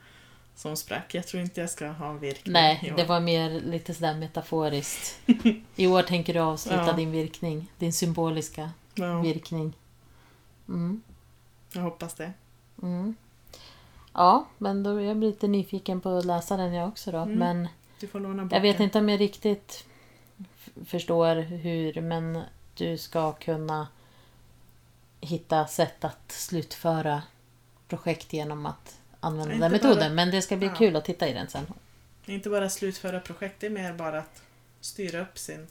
som 0.59 0.77
sprack. 0.77 1.15
Jag 1.15 1.27
tror 1.27 1.43
inte 1.43 1.61
jag 1.61 1.71
ska 1.71 1.89
ha 1.89 2.11
en 2.11 2.19
virkning 2.19 2.53
Nej, 2.53 2.93
det 2.97 3.05
var 3.05 3.21
mer 3.21 3.61
lite 3.61 3.95
sådär 3.95 4.15
metaforiskt. 4.15 5.21
I 5.77 5.87
år 5.87 6.03
tänker 6.03 6.35
du 6.35 6.41
avsluta 6.41 6.87
Ja. 6.87 6.93
din 6.93 7.13
virkning. 7.13 7.71
Din 7.79 7.93
symboliska 7.93 8.71
ja, 8.95 9.21
virkning. 9.21 9.73
Mm. 10.69 11.03
Jag 11.73 11.83
hoppas 11.83 12.15
det. 12.15 12.33
Mm. 12.83 13.15
Ja, 14.13 14.47
men 14.59 14.83
då 14.83 15.01
jag 15.01 15.17
blir 15.17 15.29
lite 15.29 15.49
nyfiken 15.49 16.01
på 16.01 16.09
att 16.09 16.25
läsa 16.25 16.57
den 16.57 16.73
jag 16.73 16.89
också 16.89 17.11
då. 17.13 17.19
Mm. 17.19 17.39
Men 17.39 17.69
jag 18.51 18.61
vet 18.61 18.81
inte 18.81 18.99
om 18.99 19.09
jag 19.09 19.21
riktigt 19.21 19.85
förstår 20.87 21.37
hur, 21.37 22.01
men 22.01 22.43
du 22.75 22.99
ska 22.99 23.33
kunna 23.33 23.89
hitta 25.21 25.67
sätt 25.67 26.05
att 26.05 26.33
slutföra 26.33 27.23
projekt 27.89 28.33
genom 28.33 28.67
att 28.67 28.98
använda 29.21 29.55
Inte 29.55 29.65
den 29.65 29.73
metoden. 29.73 29.99
bara- 29.99 30.09
Men 30.15 30.31
det 30.31 30.43
ska 30.43 30.57
bli 30.57 30.67
Ja. 30.67 30.75
kul 30.75 30.97
att 30.97 31.05
titta 31.05 31.29
i 31.29 31.33
den 31.33 31.49
sen. 31.49 31.67
Inte 32.27 32.51
bara 32.51 32.71
slutföra 32.71 33.21
projekt, 33.21 33.57
det 33.61 33.67
är 33.67 33.71
mer 33.71 33.93
bara 33.93 34.19
att 34.19 34.43
styra 34.81 35.21
upp 35.21 35.39
sin 35.39 35.67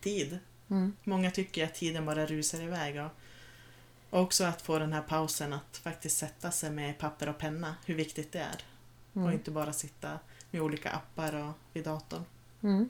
tid. 0.00 0.38
Mm. 0.70 0.92
Många 1.04 1.30
tycker 1.30 1.64
att 1.64 1.74
tiden 1.74 2.06
bara 2.06 2.26
rusar 2.26 2.60
iväg. 2.62 3.00
Och 3.00 3.10
och 4.10 4.20
också 4.20 4.44
att 4.44 4.62
få 4.62 4.78
den 4.78 4.92
här 4.92 5.02
pausen 5.02 5.52
att 5.52 5.76
faktiskt 5.76 6.18
sätta 6.18 6.50
sig 6.50 6.70
med 6.70 6.98
papper 6.98 7.28
och 7.28 7.38
penna, 7.38 7.74
hur 7.86 7.94
viktigt 7.94 8.32
det 8.32 8.38
är. 8.38 8.56
Och 9.12 9.20
Mm. 9.20 9.32
inte 9.32 9.50
bara 9.50 9.72
sitta 9.72 10.18
med 10.50 10.62
olika 10.62 10.90
appar 10.90 11.34
och 11.34 11.52
vid 11.72 11.84
datorn. 11.84 12.24
Mm. 12.62 12.88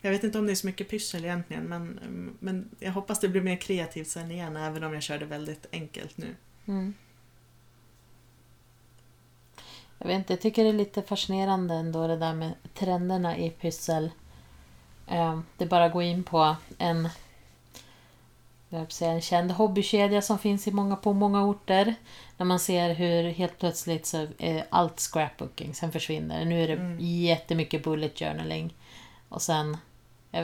Jag 0.00 0.10
vet 0.10 0.24
inte 0.24 0.38
om 0.38 0.46
det 0.46 0.52
är 0.52 0.56
så 0.56 0.66
mycket 0.66 0.88
pyssel 0.88 1.24
egentligen 1.24 1.64
men, 1.64 2.00
men 2.40 2.70
jag 2.78 2.92
hoppas 2.92 3.20
det 3.20 3.28
blir 3.28 3.42
mer 3.42 3.56
kreativt 3.56 4.08
sen 4.08 4.30
igen 4.30 4.56
även 4.56 4.84
om 4.84 4.94
jag 4.94 5.02
kör 5.02 5.18
det 5.18 5.26
väldigt 5.26 5.66
enkelt 5.72 6.16
nu. 6.16 6.34
Mm. 6.66 6.94
Jag 9.98 10.06
vet 10.06 10.16
inte, 10.16 10.32
jag 10.32 10.40
tycker 10.40 10.62
det 10.64 10.68
är 10.68 10.72
lite 10.72 11.02
fascinerande 11.02 11.74
ändå 11.74 12.06
det 12.06 12.16
där 12.16 12.34
med 12.34 12.52
trenderna 12.74 13.36
i 13.36 13.50
pyssel. 13.50 14.10
Eh, 15.06 15.40
Det 15.56 15.64
är 15.64 15.68
bara 15.68 15.84
att 15.84 15.92
gå 15.92 16.02
in 16.02 16.24
på 16.24 16.56
en, 16.78 17.08
säga, 18.88 19.10
en 19.12 19.20
känd 19.20 19.50
hobbykedja 19.50 20.22
som 20.22 20.38
finns 20.38 20.68
i 20.68 20.72
många, 20.72 20.96
på 20.96 21.12
många 21.12 21.44
orter. 21.44 21.94
När 22.36 22.46
man 22.46 22.60
ser 22.60 22.94
hur 22.94 23.30
helt 23.30 23.58
plötsligt 23.58 24.06
så 24.06 24.26
är 24.38 24.66
allt 24.70 25.00
scrapbooking, 25.00 25.74
sen 25.74 25.92
försvinner. 25.92 26.44
Nu 26.44 26.62
är 26.62 26.68
det 26.68 26.74
Mm. 26.74 26.96
jättemycket 27.00 27.84
bullet 27.84 28.18
journaling. 28.18 28.74
Och 29.28 29.42
sen, 29.42 29.76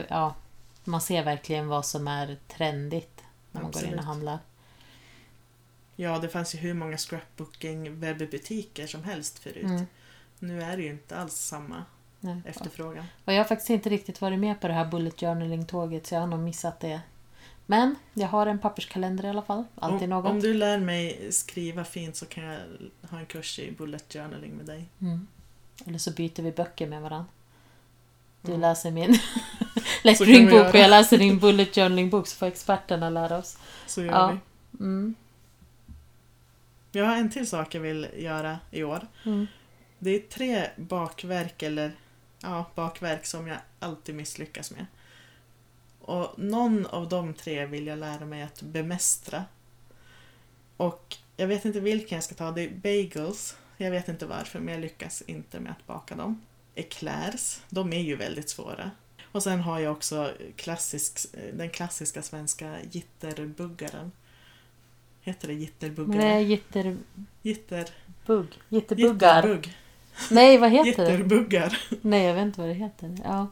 ja, 0.09 0.35
man 0.83 1.01
ser 1.01 1.23
verkligen 1.23 1.67
vad 1.67 1.85
som 1.85 2.07
är 2.07 2.37
trendigt 2.47 3.23
när 3.51 3.61
man 3.61 3.71
går 3.71 3.81
in 3.81 3.85
Absolut. 3.87 3.99
och 3.99 4.05
handlar. 4.05 4.39
Ja, 5.95 6.19
det 6.19 6.29
fanns 6.29 6.55
ju 6.55 6.59
hur 6.59 6.73
många 6.73 6.97
scrapbooking 6.97 7.99
webbutiker 7.99 8.87
som 8.87 9.03
helst 9.03 9.39
förut. 9.39 9.63
Mm. 9.63 9.85
Nu 10.39 10.61
är 10.61 10.77
det 10.77 10.83
ju 10.83 10.89
inte 10.89 11.17
alls 11.17 11.33
samma 11.33 11.83
Nej. 12.19 12.41
efterfrågan. 12.45 13.05
Och 13.25 13.33
jag 13.33 13.37
har 13.39 13.43
faktiskt 13.45 13.69
inte 13.69 13.89
riktigt 13.89 14.21
varit 14.21 14.39
med 14.39 14.61
på 14.61 14.67
det 14.67 14.73
här 14.73 14.85
bullet 14.85 15.19
journaling-tåget 15.19 16.07
så 16.07 16.15
jag 16.15 16.19
har 16.19 16.27
nog 16.27 16.39
missat 16.39 16.79
det. 16.79 17.01
Men 17.65 17.95
jag 18.13 18.27
har 18.27 18.47
en 18.47 18.59
papperskalender 18.59 19.25
i 19.25 19.29
alla 19.29 19.41
fall. 19.41 19.63
Alltid 19.75 20.03
om, 20.03 20.09
något. 20.09 20.31
om 20.31 20.39
du 20.39 20.53
lär 20.53 20.77
mig 20.79 21.27
skriva 21.31 21.83
fint 21.83 22.15
så 22.15 22.25
kan 22.25 22.43
jag 22.43 22.59
ha 23.09 23.19
en 23.19 23.25
kurs 23.25 23.59
i 23.59 23.71
bullet 23.71 24.13
journaling 24.13 24.51
med 24.55 24.65
dig. 24.65 24.85
Mm. 25.01 25.27
Eller 25.85 25.97
så 25.97 26.11
byter 26.11 26.41
vi 26.41 26.51
böcker 26.51 26.87
med 26.87 27.01
varandra. 27.01 27.25
Du 28.41 28.51
Mm. 28.51 28.61
läser 28.61 28.91
min 28.91 29.19
göra. 30.49 30.69
och 30.69 30.75
jag 30.75 30.89
läser 30.89 31.17
din 31.17 31.39
bullet 31.39 31.75
journaling-bok 31.75 32.27
så 32.27 32.35
får 32.35 32.45
experterna 32.45 33.09
lära 33.09 33.37
oss. 33.37 33.57
Så 33.87 34.01
gör 34.01 34.11
Ja. 34.11 34.37
vi. 34.71 34.79
Mm. 34.83 35.15
Jag 36.95 37.05
har 37.05 37.15
en 37.15 37.29
till 37.29 37.47
sak 37.47 37.75
jag 37.75 37.81
vill 37.81 38.07
göra 38.15 38.59
i 38.71 38.83
år. 38.83 39.07
Mm. 39.25 39.47
Det 39.99 40.09
är 40.09 40.19
tre 40.19 40.69
bakverk 40.75 41.63
eller 41.63 41.91
ja, 42.39 42.65
bakverk 42.75 43.25
som 43.25 43.47
jag 43.47 43.57
alltid 43.79 44.15
misslyckas 44.15 44.71
med. 44.71 44.85
Och 45.99 46.39
någon 46.39 46.85
av 46.85 47.09
de 47.09 47.33
tre 47.33 47.65
vill 47.65 47.87
jag 47.87 47.99
lära 47.99 48.25
mig 48.25 48.43
att 48.43 48.61
bemästra. 48.61 49.45
Och 50.77 51.15
jag 51.37 51.47
vet 51.47 51.65
inte 51.65 51.79
vilken 51.79 52.15
jag 52.15 52.23
ska 52.23 52.35
ta. 52.35 52.51
Det 52.51 52.61
är 52.61 52.69
bagels. 52.69 53.57
Jag 53.77 53.91
vet 53.91 54.07
inte 54.07 54.25
varför 54.25 54.59
men 54.59 54.73
jag 54.73 54.81
lyckas 54.81 55.21
inte 55.21 55.59
med 55.59 55.71
att 55.71 55.87
baka 55.87 56.15
dem. 56.15 56.41
Eclairs. 56.75 57.61
De 57.69 57.93
är 57.93 58.01
ju 58.01 58.15
väldigt 58.15 58.49
svåra. 58.49 58.91
Och 59.23 59.43
sen 59.43 59.59
har 59.59 59.79
jag 59.79 59.91
också 59.91 60.33
klassisk, 60.55 61.25
den 61.53 61.69
klassiska 61.69 62.21
svenska 62.21 62.77
jitterbuggaren. 62.91 64.11
Heter 65.23 65.47
det 65.47 65.53
jitterbuggare? 65.53 66.17
Nej, 66.17 66.43
jitterbugg. 66.43 66.99
Jitter, 67.41 67.89
Jitterbuggar. 68.69 69.35
jitterbugg. 69.35 69.73
Nej, 70.31 70.57
vad 70.57 70.71
heter 70.71 71.05
det? 71.05 71.11
Jitterbuggar. 71.11 71.77
Nej, 72.01 72.23
jag 72.25 72.33
vet 72.33 72.41
inte 72.43 72.59
vad 72.59 72.69
det 72.69 72.73
heter. 72.73 73.17
Ja. 73.23 73.47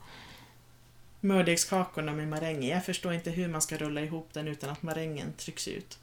mördegskakorna 1.19 2.11
med 2.13 2.27
maräng. 2.27 2.63
Jag 2.63 2.85
förstår 2.85 3.13
inte 3.13 3.31
hur 3.31 3.47
man 3.47 3.61
ska 3.61 3.77
rulla 3.77 4.01
ihop 4.01 4.29
den 4.33 4.47
utan 4.47 4.69
att 4.69 4.83
marängen 4.83 5.33
trycks 5.37 5.67
ut. 5.67 5.99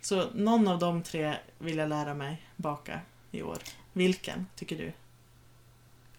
Så 0.00 0.24
någon 0.34 0.68
av 0.68 0.78
de 0.78 1.02
tre 1.02 1.34
vill 1.58 1.76
jag 1.78 1.88
lära 1.88 2.14
mig 2.14 2.42
baka 2.56 3.00
i 3.30 3.42
år. 3.42 3.58
Vilken, 3.92 4.46
tycker 4.56 4.76
du? 4.76 4.92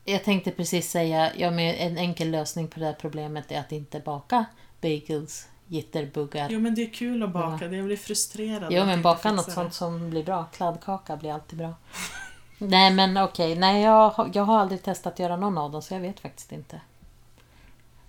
Jag 0.06 0.24
tänkte 0.24 0.52
precis 0.52 0.90
säga, 0.92 1.36
ja, 1.36 1.52
men 1.52 1.76
en 1.76 1.98
enkel 1.98 2.32
lösning 2.32 2.68
på 2.68 2.80
det 2.80 2.86
här 2.86 2.94
problemet 2.94 3.52
är 3.52 3.60
att 3.60 3.72
inte 3.72 4.00
baka 4.00 4.46
bagels, 4.82 5.48
jitterbuggar. 5.68 6.50
Jo 6.50 6.60
men 6.60 6.76
det 6.76 6.82
är 6.82 6.90
kul 6.90 7.24
att 7.24 7.34
baka, 7.34 7.66
jag 7.66 7.86
blir 7.86 7.98
frustrerad. 7.98 8.74
Jo 8.74 8.86
men 8.86 9.02
baka 9.02 9.32
något 9.32 9.46
det. 9.46 9.52
sånt 9.52 9.74
som 9.74 10.10
blir 10.10 10.24
bra. 10.24 10.46
Kladdkaka 10.46 11.18
blir 11.18 11.34
alltid 11.34 11.60
bra. 11.60 11.74
Nej 12.58 12.94
men 12.94 13.18
okej, 13.18 13.56
nej 13.56 13.84
jag, 13.84 14.32
jag 14.34 14.44
har 14.44 14.60
aldrig 14.60 14.84
testat 14.84 15.14
att 15.14 15.20
göra 15.20 15.38
någon 15.38 15.58
av 15.58 15.72
dem 15.72 15.82
så 15.82 15.94
jag 15.94 16.02
vet 16.02 16.20
faktiskt 16.20 16.52
inte. 16.52 16.82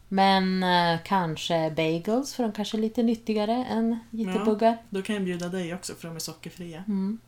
Men 0.09 0.63
eh, 0.63 0.99
kanske 1.05 1.71
bagels 1.77 2.35
för 2.35 2.43
de 2.43 2.53
kanske 2.53 2.77
är 2.77 2.81
lite 2.81 3.03
nyttigare 3.03 3.53
än 3.53 3.99
jitterbuggar. 4.11 4.79
Då 4.91 5.03
kan 5.03 5.15
jag 5.15 5.25
bjuda 5.25 5.49
dig 5.49 5.75
också 5.75 5.95
för 5.95 6.09
de 6.09 6.17
är 6.17 6.21
sockerfria. 6.21 6.85
Mm. 6.87 7.19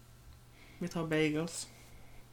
Vi 0.78 0.88
tar 0.88 1.06
bagels. 1.06 1.68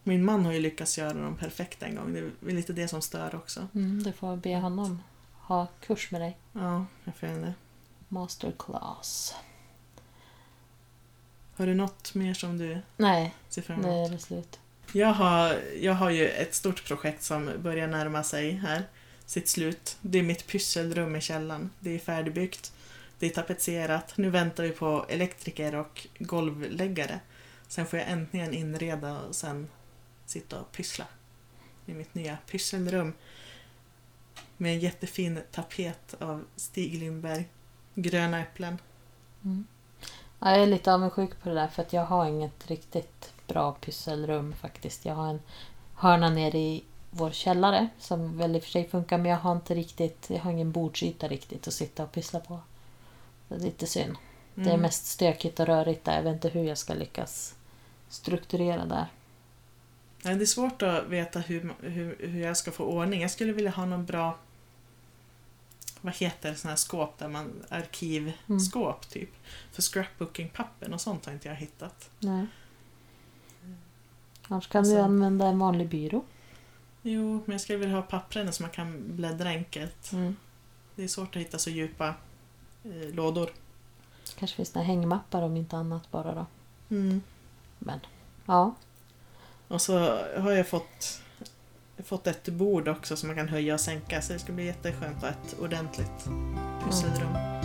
Min 0.04 0.26
man 0.26 0.46
har 0.46 0.54
ju 0.54 0.60
lyckats 0.60 0.98
göra 0.98 1.14
dem 1.14 1.36
perfekt 1.36 1.84
en 1.84 1.96
gång. 1.96 2.14
Det 2.14 2.52
är 2.52 2.56
lite 2.56 2.74
det 2.74 2.88
som 2.88 3.02
stör 3.02 3.36
också. 3.36 3.68
Mm, 3.76 4.04
du 4.04 4.12
får 4.12 4.36
be 4.36 4.56
honom 4.56 5.00
ha 5.48 5.68
kurs 5.80 6.12
med 6.12 6.22
dig. 6.22 6.38
Ja, 6.54 6.86
jag 7.04 7.16
får 7.16 7.30
göra 7.30 7.40
det. 7.40 7.54
Masterclass. 8.08 9.36
Har 11.56 11.68
du 11.68 11.74
något 11.76 12.14
mer 12.14 12.34
som 12.34 12.58
du 12.58 12.82
Nej, 12.98 13.36
ser 13.50 13.62
fram 13.62 13.80
emot? 13.86 14.10
är 14.10 14.14
det 14.14 14.20
slut. 14.20 14.60
Jag 14.94 15.14
har, 15.14 15.54
jag 15.80 15.94
har 15.94 16.10
ju 16.10 16.28
ett 16.30 16.56
stort 16.56 16.86
projekt 16.86 17.24
som 17.24 17.52
börjar 17.60 17.88
närma 17.88 18.24
sig 18.24 18.52
här. 18.52 18.84
Sitt 19.26 19.48
slut. 19.50 19.98
Det 20.02 20.20
är 20.20 20.24
mitt 20.24 20.48
pysselrum 20.48 21.16
i 21.16 21.22
källaren. 21.22 21.70
Det 21.80 21.90
är 21.96 22.00
färdigbyggt. 22.00 22.74
Det 23.20 23.26
är 23.26 23.30
tapetserat. 23.30 24.18
Nu 24.18 24.30
väntar 24.30 24.64
vi 24.64 24.70
på 24.72 25.06
elektriker 25.10 25.76
och 25.76 26.08
golvläggare. 26.20 27.20
Sen 27.68 27.86
får 27.86 28.00
jag 28.00 28.10
äntligen 28.10 28.54
inreda 28.54 29.20
och 29.20 29.36
sen 29.36 29.68
sitta 30.26 30.60
och 30.60 30.72
pyssla. 30.72 31.06
I 31.86 31.94
mitt 31.94 32.16
nya 32.16 32.38
pysselrum. 32.52 33.14
Med 34.58 34.74
en 34.74 34.80
jättefin 34.80 35.40
tapet 35.52 36.14
av 36.20 36.46
Stig 36.56 37.00
Lindberg. 37.00 37.46
Gröna 38.00 38.40
äpplen. 38.42 38.78
Ja, 40.40 40.52
jag 40.52 40.64
är 40.64 40.66
lite 40.68 40.94
avundsjuk 40.94 41.40
på 41.44 41.50
det 41.50 41.56
där 41.56 41.68
för 41.68 41.82
att 41.82 41.94
jag 41.94 42.06
har 42.06 42.26
inget 42.26 42.68
riktigt 42.68 43.34
bra 43.48 43.74
pysselrum 43.74 44.54
faktiskt. 44.54 45.06
Jag 45.06 45.16
har 45.16 45.28
en 45.30 45.40
hörna 45.96 46.30
nere 46.30 46.58
i 46.58 46.84
vår 47.10 47.32
källare 47.32 47.88
som 48.00 48.38
väl 48.38 48.56
i 48.56 48.60
och 48.60 48.64
för 48.64 48.70
sig 48.70 48.88
funkar 48.88 49.18
men 49.18 49.32
jag 49.32 49.38
har 49.38 49.52
inte 49.52 49.76
riktigt, 49.76 50.30
jag 50.30 50.40
har 50.40 50.52
ingen 50.52 50.72
bordsyta 50.72 51.28
riktigt 51.28 51.68
att 51.68 51.74
sitta 51.74 52.04
och 52.04 52.12
pyssla 52.12 52.40
på. 52.40 52.60
Det 53.48 53.56
är 53.56 53.60
lite 53.60 53.88
synd. 53.88 54.16
Det 54.56 54.62
är 54.62 54.68
Mm. 54.68 54.82
mest 54.82 55.06
stökigt 55.06 55.60
och 55.60 55.66
rörigt 55.66 56.06
där. 56.06 56.16
Jag 56.16 56.24
vet 56.24 56.34
inte 56.34 56.50
hur 56.50 56.64
jag 56.64 56.78
ska 56.78 56.94
lyckas 56.94 57.56
strukturera 58.10 58.86
där. 58.86 59.06
Nej, 60.24 60.36
det 60.36 60.44
är 60.44 60.46
svårt 60.46 60.82
att 60.82 61.08
veta 61.08 61.40
hur, 61.40 61.74
hur, 61.82 62.18
hur 62.20 62.42
jag 62.42 62.58
ska 62.58 62.72
få 62.72 62.84
ordning. 62.84 63.22
Jag 63.22 63.32
skulle 63.32 63.54
vilja 63.54 63.72
ha 63.72 63.86
någon 63.86 64.06
bra 64.06 64.38
vad 66.02 66.16
heter 66.16 66.54
sådana 66.54 66.72
här 66.72 66.78
skåp 66.78 67.18
där 67.18 67.28
man 67.28 67.64
arkivskåp 67.70 69.10
typ. 69.10 69.30
För 69.72 69.82
scrapbooking-pappen 69.82 70.94
och 70.94 71.02
sånt 71.02 71.26
har 71.26 71.34
inte 71.34 71.48
jag 71.48 71.56
hittat. 71.56 72.10
Nej. 72.20 72.46
Annars 74.48 74.68
kan 74.68 74.80
Och 74.82 74.88
du 74.88 74.98
använda 75.00 75.46
en 75.46 75.60
vanlig 75.60 75.90
byrå. 75.90 76.24
Jo, 77.02 77.44
men 77.46 77.52
jag 77.52 77.62
skulle 77.62 77.78
vilja 77.78 77.96
ha 77.96 78.02
pappren 78.02 78.54
så 78.54 78.64
man 78.64 78.72
kan 78.72 79.16
bläddra 79.16 79.50
enkelt. 79.50 80.12
Mm. 80.12 80.36
Det 80.96 81.04
är 81.04 81.08
svårt 81.08 81.36
att 81.36 81.42
hitta 81.42 81.58
så 81.58 81.70
djupa 81.70 82.14
eh, 82.84 83.14
lådor. 83.14 83.50
Kanske 84.36 84.56
finns 84.56 84.76
några 84.76 84.88
hängmappar 84.88 85.42
om 85.42 85.58
inte 85.58 85.78
annat 85.78 86.12
bara 86.12 86.36
då. 86.36 86.46
Mm. 86.90 87.22
Men 87.80 88.00
ja, 88.46 88.76
Och 89.68 89.82
så 89.82 90.00
har 90.40 90.52
jag 90.52 90.68
fått, 90.68 91.22
fått 92.04 92.28
ett 92.28 92.48
bord 92.48 92.88
också 92.88 93.16
som 93.16 93.28
man 93.28 93.36
kan 93.36 93.50
höja 93.50 93.74
och 93.74 93.80
sänka 93.80 94.22
så 94.22 94.34
det 94.34 94.40
ska 94.40 94.54
bli 94.54 94.66
jätteskönt 94.66 95.18
att 95.18 95.22
ha 95.22 95.30
ett 95.30 95.60
ordentligt 95.60 96.26
pysselrum. 96.86 97.36
mm. 97.36 97.58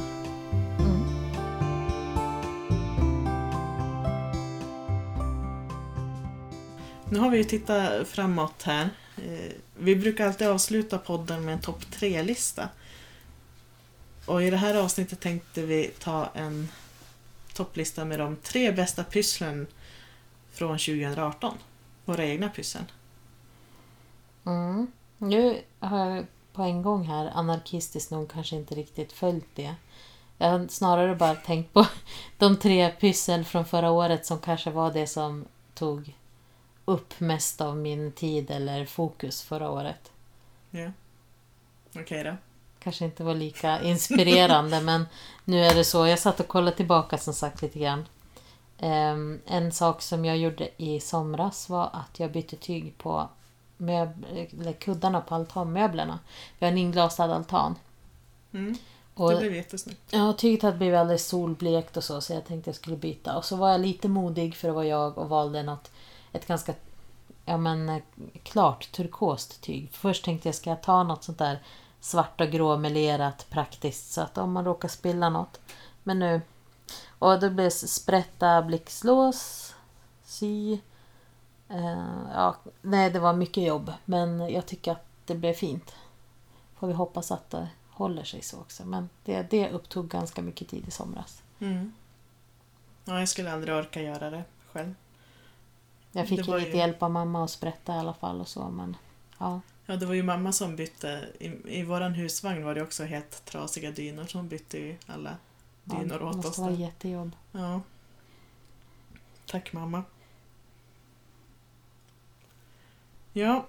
Nu 7.11 7.19
har 7.19 7.31
vi 7.31 7.39
ju 7.39 7.45
tittat 7.45 8.09
framåt 8.09 8.63
här. 8.63 8.91
Eh, 9.17 9.53
vi 9.79 9.97
brukar 9.97 10.27
alltid 10.27 10.47
avsluta 10.47 10.99
podden 10.99 11.45
med 11.45 11.55
en 11.55 11.61
topp 11.61 11.91
tre-lista. 11.91 12.69
Och 14.27 14.43
i 14.43 14.51
det 14.51 14.57
här 14.57 14.75
avsnittet 14.75 15.21
tänkte 15.21 15.63
vi 15.63 15.91
ta 15.99 16.31
en 16.35 16.69
topplista 17.55 18.05
med 18.05 18.19
de 18.19 18.37
tre 18.37 18.73
bästa 18.73 19.05
pysslen 19.05 19.67
från 20.53 20.79
2018. 20.79 21.59
Våra 22.05 22.25
egna 22.25 22.49
pyssel. 22.49 22.83
Mm. 24.45 24.93
Nu 25.19 25.63
har 25.79 25.99
jag 25.99 26.27
på 26.53 26.63
en 26.63 26.83
gång 26.83 27.05
här, 27.05 27.31
anarkistiskt 27.35 28.11
nog, 28.11 28.31
kanske 28.31 28.57
inte 28.57 28.75
riktigt 28.75 29.13
följt 29.13 29.49
det. 29.55 29.75
Jag 30.39 30.51
har 30.51 30.69
snarare 30.69 31.15
bara 31.15 31.35
tänkt 31.35 31.73
på 31.73 31.87
de 32.39 32.57
tre 32.57 32.91
pyssel 32.91 33.45
från 33.45 33.65
förra 33.65 33.91
året 33.91 34.27
som 34.27 34.39
kanske 34.39 34.71
var 34.71 34.93
det 34.93 35.07
som 35.07 35.45
tog 35.75 36.17
upp 36.85 37.21
mest 37.21 37.61
av 37.61 37.77
min 37.77 38.13
tid 38.13 38.51
eller 38.51 38.87
fokus 38.87 39.43
förra 39.43 39.71
året. 39.71 40.13
Ja. 40.71 40.91
Okej 41.97 42.25
då. 42.25 42.37
Kanske 42.79 43.05
inte 43.05 43.25
var 43.25 43.35
lika 43.35 43.83
inspirerande 43.83 44.81
men 44.85 45.07
nu 45.45 45.65
är 45.65 45.75
det 45.75 45.85
så. 45.85 46.07
Jag 46.07 46.19
satt 46.19 46.41
och 46.41 46.49
kollade 46.49 46.77
tillbaka 46.77 47.19
som 47.19 47.35
sagt 47.35 47.63
lite 47.63 47.79
grann. 47.79 48.07
Ehm, 48.79 49.41
en 49.47 49.73
sak 49.73 50.03
som 50.03 50.25
jag 50.25 50.37
gjorde 50.37 50.69
i 50.77 51.01
somras 51.01 51.69
var 51.69 51.91
att 51.93 52.21
jag 52.21 52.33
bytte 52.33 52.57
tyg 52.57 52.99
på 52.99 53.29
möb- 53.83 54.25
eller 54.61 54.73
kuddarna 54.73 55.21
på 55.21 55.35
altanmöblerna. 55.35 56.19
Vi 56.59 56.67
har 56.67 56.73
en 56.73 56.79
inglasad 56.79 57.31
altan. 57.31 57.75
Mm. 58.53 58.77
Och, 59.15 59.31
Det 59.31 59.39
blev 59.39 59.55
jättesnyggt. 59.55 60.01
ja, 60.11 60.33
tyget 60.33 60.63
hade 60.63 60.77
blivit 60.77 60.99
alldeles 60.99 61.27
solblekt 61.27 61.97
och 61.97 62.05
så 62.05 62.21
så 62.21 62.33
jag 62.33 62.45
tänkte 62.45 62.69
jag 62.69 62.77
skulle 62.77 62.97
byta. 62.97 63.37
Och 63.37 63.45
så 63.45 63.57
var 63.57 63.71
jag 63.71 63.81
lite 63.81 64.09
modig 64.09 64.57
för 64.57 64.69
att 64.69 64.75
vara 64.75 64.87
jag 64.87 65.19
och 65.19 65.29
valde 65.29 65.63
något, 65.63 65.91
ett 66.33 66.47
ganska 66.47 66.75
ja, 67.45 67.57
men, 67.57 68.03
klart 68.43 68.93
turkost 68.93 69.61
tyg. 69.61 69.89
Först 69.93 70.25
tänkte 70.25 70.49
jag 70.49 70.55
ska 70.55 70.71
jag 70.71 70.83
ta 70.83 71.03
något 71.03 71.25
sånt 71.25 71.39
där 71.39 71.63
svart 72.01 72.41
och 72.41 72.51
grå 72.51 72.77
melerat 72.77 73.47
praktiskt 73.51 74.13
så 74.13 74.21
att 74.21 74.39
om 74.39 74.53
man 74.53 74.65
råkar 74.65 74.89
spilla 74.89 75.29
något. 75.29 75.61
Men 76.03 76.19
nu... 76.19 76.41
Och 77.19 77.41
det 77.41 77.51
blev 77.51 77.71
sprätta 77.71 78.63
blixtlås, 78.63 79.75
sy. 80.25 80.79
Eh, 81.73 82.23
ja, 82.35 82.57
nej, 82.83 83.11
det 83.11 83.19
var 83.21 83.33
mycket 83.33 83.65
jobb 83.65 83.93
men 84.05 84.41
jag 84.53 84.67
tycker 84.67 84.93
att 84.93 85.07
det 85.27 85.35
blev 85.35 85.55
fint. 85.55 85.95
Får 86.79 86.87
vi 86.87 86.93
hoppas 86.93 87.31
att 87.31 87.51
det 87.51 87.69
håller 87.91 88.25
sig 88.25 88.43
så 88.43 88.59
också. 88.61 88.85
Men 88.85 89.09
det, 89.25 89.43
det 89.51 89.71
upptog 89.71 90.09
ganska 90.09 90.43
mycket 90.43 90.69
tid 90.69 90.89
i 90.89 90.91
somras. 90.91 91.43
Mm. 91.61 91.93
Ja, 93.05 93.19
jag 93.19 93.29
skulle 93.29 93.53
aldrig 93.53 93.75
orka 93.75 94.03
göra 94.03 94.31
det 94.31 94.45
själv. 94.73 94.95
Jag 96.13 96.29
fick 96.29 96.45
Det 96.45 96.51
var 96.51 96.59
lite 96.59 96.71
ju- 96.71 96.77
hjälp 96.77 97.03
av 97.03 97.11
mamma 97.11 97.45
att 97.45 97.51
sprätta 97.51 97.95
i 97.95 97.99
alla 97.99 98.15
fall 98.15 98.41
och 98.41 98.49
så 98.49 98.69
men 98.71 98.97
ja. 99.39 99.61
Ja, 99.87 99.97
det 99.97 100.07
var 100.07 100.15
ju 100.15 100.23
mamma 100.23 100.53
som 100.53 100.77
bytte. 100.77 101.29
I, 101.41 101.79
i 101.81 101.83
våran 101.83 102.15
husvagn 102.15 102.65
var 102.65 102.75
det 102.75 102.83
också 102.83 103.05
helt 103.05 103.45
trasiga 103.45 103.91
dynor 103.91 104.25
som 104.27 104.49
bytte 104.49 104.79
ju 104.79 104.97
alla 105.07 105.37
ja 105.85 105.95
dynor 105.99 106.19
det 106.19 106.25
åt 106.25 106.37
oss. 106.37 106.45
måste 106.45 106.61
vara 106.61 106.73
jättejobb. 106.73 107.37
Ja. 107.53 107.81
Tack 109.47 109.73
mamma. 109.73 110.03
Ja, 113.33 113.67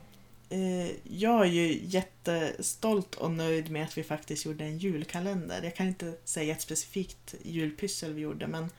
eh, 0.49 0.91
jag 1.03 1.41
är 1.41 1.51
ju 1.51 1.81
jättestolt 1.83 3.15
och 3.15 3.31
nöjd 3.31 3.71
med 3.71 3.83
att 3.83 3.97
vi 3.97 4.03
faktiskt 4.03 4.45
gjorde 4.45 4.63
en 4.63 4.77
julkalender. 4.77 5.61
Jag 5.63 5.75
kan 5.75 5.87
inte 5.87 6.13
säga 6.23 6.53
ett 6.53 6.61
specifikt 6.61 7.35
julpyssel 7.43 8.13
vi 8.13 8.21
gjorde 8.21 8.47
men 8.47 8.69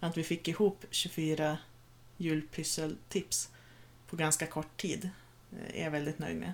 att 0.00 0.16
vi 0.16 0.24
fick 0.24 0.48
ihop 0.48 0.84
24 0.90 1.58
julpysseltips 2.16 3.50
på 4.10 4.16
ganska 4.16 4.46
kort 4.46 4.76
tid 4.76 5.10
eh, 5.52 5.80
är 5.80 5.84
jag 5.84 5.90
väldigt 5.90 6.18
nöjd 6.18 6.36
med. 6.36 6.52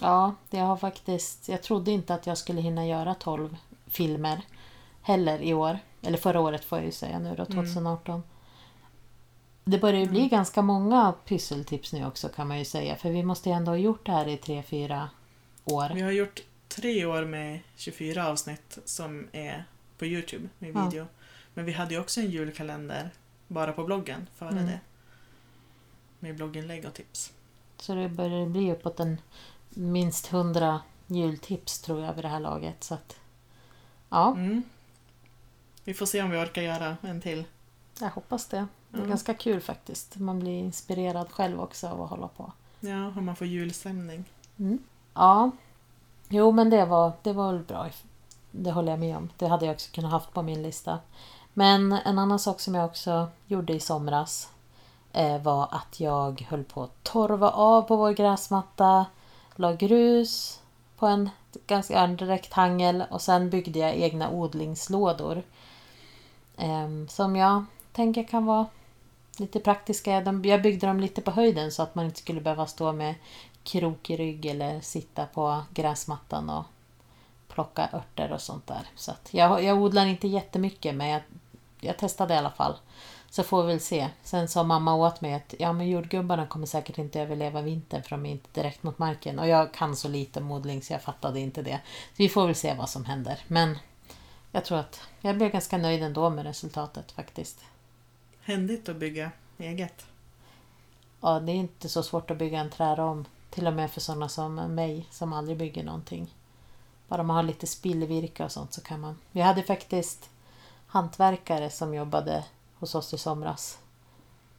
Ja, 0.00 0.34
det 0.50 0.58
har 0.58 0.76
faktiskt... 0.76 1.48
Jag 1.48 1.62
trodde 1.62 1.90
inte 1.90 2.14
att 2.14 2.26
jag 2.26 2.38
skulle 2.38 2.60
hinna 2.60 2.86
göra 2.86 3.14
12 3.14 3.56
filmer 3.86 4.42
heller 5.02 5.42
i 5.42 5.54
år. 5.54 5.78
Eller 6.02 6.18
förra 6.18 6.40
året 6.40 6.64
får 6.64 6.78
jag 6.78 6.86
ju 6.86 6.92
säga 6.92 7.18
nu 7.18 7.34
då, 7.36 7.44
Mm. 7.44 7.56
2018. 9.66 9.70
Det 9.70 9.78
börjar 9.78 10.00
ju 10.00 10.08
bli 10.08 10.28
ganska 10.28 10.62
många 10.62 11.14
pysseltips 11.24 11.92
nu 11.92 12.06
också 12.06 12.28
kan 12.28 12.48
man 12.48 12.58
ju 12.58 12.64
säga. 12.64 12.96
För 12.96 13.10
vi 13.10 13.22
måste 13.22 13.48
ju 13.48 13.54
ändå 13.54 13.70
ha 13.72 13.76
gjort 13.76 14.06
det 14.06 14.12
här 14.12 14.28
i 14.28 14.36
tre 14.36 14.62
fyra 14.62 15.10
år. 15.64 15.90
Vi 15.94 16.00
har 16.00 16.10
gjort 16.10 16.40
tre 16.68 17.04
år 17.06 17.24
med 17.24 17.60
24 17.76 18.28
avsnitt 18.28 18.78
som 18.84 19.28
är 19.32 19.64
på 19.98 20.06
Youtube 20.06 20.48
med 20.58 20.74
Ja. 20.74 20.84
video. 20.84 21.06
Men 21.54 21.64
vi 21.64 21.72
hade 21.72 21.94
ju 21.94 22.00
också 22.00 22.20
en 22.20 22.30
julkalender 22.30 23.10
bara 23.48 23.72
på 23.72 23.84
bloggen 23.84 24.26
före 24.36 24.48
Mm. 24.50 24.66
det. 24.66 24.80
Med 26.18 26.36
blogginlägg 26.36 26.84
och 26.86 26.94
tips. 26.94 27.32
Så 27.78 27.94
det 27.94 28.08
börjar 28.08 28.46
bli 28.46 28.72
uppåt 28.72 29.00
en 29.00 29.20
minst 29.70 30.26
100 30.32 30.80
jultips 31.06 31.80
tror 31.80 32.00
jag 32.04 32.14
vid 32.14 32.24
det 32.24 32.28
här 32.28 32.40
laget. 32.40 32.84
Så 32.84 32.94
att, 32.94 33.16
ja, 34.08 34.32
Mm. 34.32 34.62
Vi 35.84 35.94
får 35.94 36.06
se 36.06 36.22
om 36.22 36.30
vi 36.30 36.36
orkar 36.38 36.62
göra 36.62 36.96
en 37.02 37.20
till. 37.20 37.44
jag 38.00 38.08
hoppas 38.10 38.46
det. 38.46 38.66
Det 38.90 38.98
är 38.98 39.02
Ja. 39.02 39.08
ganska 39.08 39.34
kul 39.34 39.60
faktiskt. 39.60 40.16
Man 40.16 40.38
blir 40.38 40.58
inspirerad 40.58 41.32
själv 41.32 41.60
också 41.60 41.88
av 41.88 42.02
att 42.02 42.10
hålla 42.10 42.28
på. 42.28 42.52
Ja, 42.80 43.06
om 43.16 43.24
man 43.24 43.36
får 43.36 43.46
julstämning. 43.46 44.24
Ja, 45.14 45.50
jo 46.28 46.52
men 46.52 46.70
det 46.70 46.84
var, 46.84 47.12
det 47.22 47.32
var 47.32 47.52
väl 47.52 47.62
bra. 47.62 47.86
Det 48.50 48.70
håller 48.72 48.92
jag 48.92 48.98
med 49.00 49.16
om. 49.16 49.28
Det 49.36 49.46
hade 49.46 49.66
jag 49.66 49.74
också 49.74 49.90
kunnat 49.92 50.10
haft 50.10 50.32
på 50.32 50.42
min 50.42 50.62
lista. 50.62 50.98
Men 51.54 51.92
en 51.92 52.18
annan 52.18 52.38
sak 52.38 52.60
som 52.60 52.74
jag 52.74 52.84
också 52.84 53.28
gjorde 53.46 53.72
i 53.72 53.80
somras 53.80 54.48
eh, 55.12 55.42
var 55.42 55.68
att 55.70 56.00
jag 56.00 56.46
höll 56.48 56.64
på 56.64 56.82
att 56.82 57.02
torva 57.04 57.50
av 57.50 57.82
på 57.82 57.96
vår 57.96 58.12
gräsmatta, 58.12 59.06
la 59.56 59.72
grus 59.72 60.60
på 60.96 61.06
en 61.06 61.30
ganska 61.66 61.98
en 62.00 62.18
rektangel 62.18 63.04
och 63.10 63.22
sen 63.22 63.50
byggde 63.50 63.78
jag 63.78 63.94
egna 63.96 64.30
odlingslådor. 64.30 65.42
Ehm, 66.56 67.08
som 67.08 67.36
jag 67.36 67.64
tänker 67.96 68.24
kan 68.24 68.46
vara 68.46 68.66
lite 69.36 69.60
praktiska. 69.60 70.20
De, 70.20 70.44
jag 70.44 70.62
byggde 70.62 70.86
dem 70.86 71.00
lite 71.00 71.20
på 71.20 71.30
höjden 71.30 71.72
så 71.72 71.82
att 71.82 71.94
man 71.94 72.04
inte 72.04 72.18
skulle 72.18 72.40
behöva 72.40 72.66
stå 72.66 72.92
med 72.92 73.14
krokig 73.64 74.18
rygg 74.18 74.46
eller 74.46 74.80
sitta 74.80 75.26
på 75.26 75.62
gräsmattan 75.74 76.50
och 76.50 76.64
plocka 77.48 77.88
örter 77.92 78.32
och 78.32 78.40
sånt 78.40 78.66
där. 78.66 78.88
Så 78.96 79.10
att 79.10 79.28
jag, 79.30 79.64
jag 79.64 79.78
odlar 79.82 80.06
inte 80.06 80.28
jättemycket 80.28 80.94
men 80.94 81.08
jag, 81.08 81.22
jag 81.80 81.98
testade 81.98 82.34
i 82.34 82.36
alla 82.36 82.50
fall. 82.50 82.74
Så 83.30 83.42
får 83.42 83.62
vi 83.62 83.68
väl 83.68 83.80
se. 83.80 84.08
Sen 84.22 84.48
sa 84.48 84.62
mamma 84.62 84.94
åt 84.94 85.20
mig 85.20 85.34
att 85.34 85.54
ja, 85.58 85.72
men 85.72 85.88
jordgubbarna 85.88 86.46
kommer 86.46 86.66
säkert 86.66 86.98
inte 86.98 87.20
överleva 87.20 87.62
vintern 87.62 88.02
för 88.02 88.10
de 88.10 88.26
är 88.26 88.30
inte 88.30 88.60
direkt 88.60 88.82
mot 88.82 88.98
marken. 88.98 89.38
Och 89.38 89.48
jag 89.48 89.74
kan 89.74 89.96
så 89.96 90.08
lite 90.08 90.40
om 90.40 90.50
odling 90.50 90.82
så 90.82 90.92
jag 90.92 91.02
fattade 91.02 91.40
inte 91.40 91.62
det. 91.62 91.80
Så 92.08 92.14
vi 92.16 92.28
får 92.28 92.46
väl 92.46 92.54
se 92.54 92.74
vad 92.74 92.90
som 92.90 93.04
händer. 93.04 93.38
Men 93.46 93.78
jag 94.52 94.64
tror 94.64 94.78
att 94.78 95.00
jag 95.20 95.36
blev 95.36 95.50
ganska 95.50 95.78
nöjd 95.78 96.02
ändå 96.02 96.30
med 96.30 96.46
resultatet 96.46 97.12
faktiskt. 97.12 97.64
Händigt 98.46 98.88
att 98.88 98.96
bygga 98.96 99.30
eget. 99.58 100.06
Ja, 101.20 101.40
det 101.40 101.52
är 101.52 101.56
inte 101.56 101.88
så 101.88 102.02
svårt 102.02 102.30
att 102.30 102.38
bygga 102.38 102.60
en 102.60 102.70
träram. 102.70 103.24
Till 103.50 103.66
och 103.66 103.72
med 103.72 103.90
för 103.90 104.00
sådana 104.00 104.28
som 104.28 104.54
mig 104.54 105.06
som 105.10 105.32
aldrig 105.32 105.58
bygger 105.58 105.84
någonting. 105.84 106.34
Bara 107.08 107.22
man 107.22 107.36
har 107.36 107.42
lite 107.42 107.66
spillvirke 107.66 108.44
och 108.44 108.52
sånt 108.52 108.72
så 108.72 108.80
kan 108.80 109.00
man. 109.00 109.18
Vi 109.32 109.40
hade 109.40 109.62
faktiskt 109.62 110.30
hantverkare 110.86 111.70
som 111.70 111.94
jobbade 111.94 112.44
hos 112.78 112.94
oss 112.94 113.14
i 113.14 113.18
somras. 113.18 113.78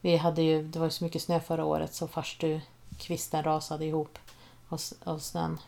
Vi 0.02 0.17
hade 0.17 0.41
ju, 0.41 0.67
det 0.67 0.80
var 0.80 0.86
ju 0.86 0.91
så 0.91 1.04
mycket 1.04 1.21
snö 1.21 1.39
förra 1.39 1.65
året 1.65 1.93
så 1.93 2.08
farstukvisten 2.08 3.43
rasade 3.43 3.86
ihop 3.86 4.17
hos, 4.67 4.93
hos 5.04 5.32
den. 5.32 5.60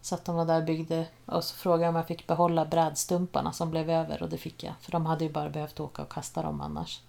Så 0.00 0.14
att 0.14 0.24
de 0.24 0.36
var 0.36 0.44
där 0.44 0.58
och 0.58 0.66
byggde 0.66 1.06
och 1.26 1.44
så 1.44 1.56
frågade 1.56 1.82
jag 1.82 1.88
om 1.90 1.96
jag 1.96 2.06
fick 2.06 2.26
behålla 2.26 2.64
brädstumparna 2.64 3.52
som 3.52 3.70
blev 3.70 3.90
över 3.90 4.22
och 4.22 4.28
det 4.28 4.38
fick 4.38 4.64
jag. 4.64 4.74
För 4.80 4.92
de 4.92 5.06
hade 5.06 5.24
ju 5.24 5.30
bara 5.30 5.50
behövt 5.50 5.80
åka 5.80 6.02
och 6.02 6.12
kasta 6.12 6.42
dem 6.42 6.60
annars. 6.60 7.00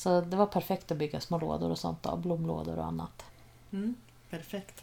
Så 0.00 0.20
det 0.20 0.36
var 0.36 0.46
perfekt 0.46 0.90
att 0.90 0.98
bygga 0.98 1.20
små 1.20 1.38
lådor 1.38 1.70
och 1.70 1.78
sånt 1.78 2.06
av, 2.06 2.20
blomlådor 2.20 2.78
och 2.78 2.84
annat. 2.84 3.24
Mm, 3.72 3.94
perfekt. 4.30 4.82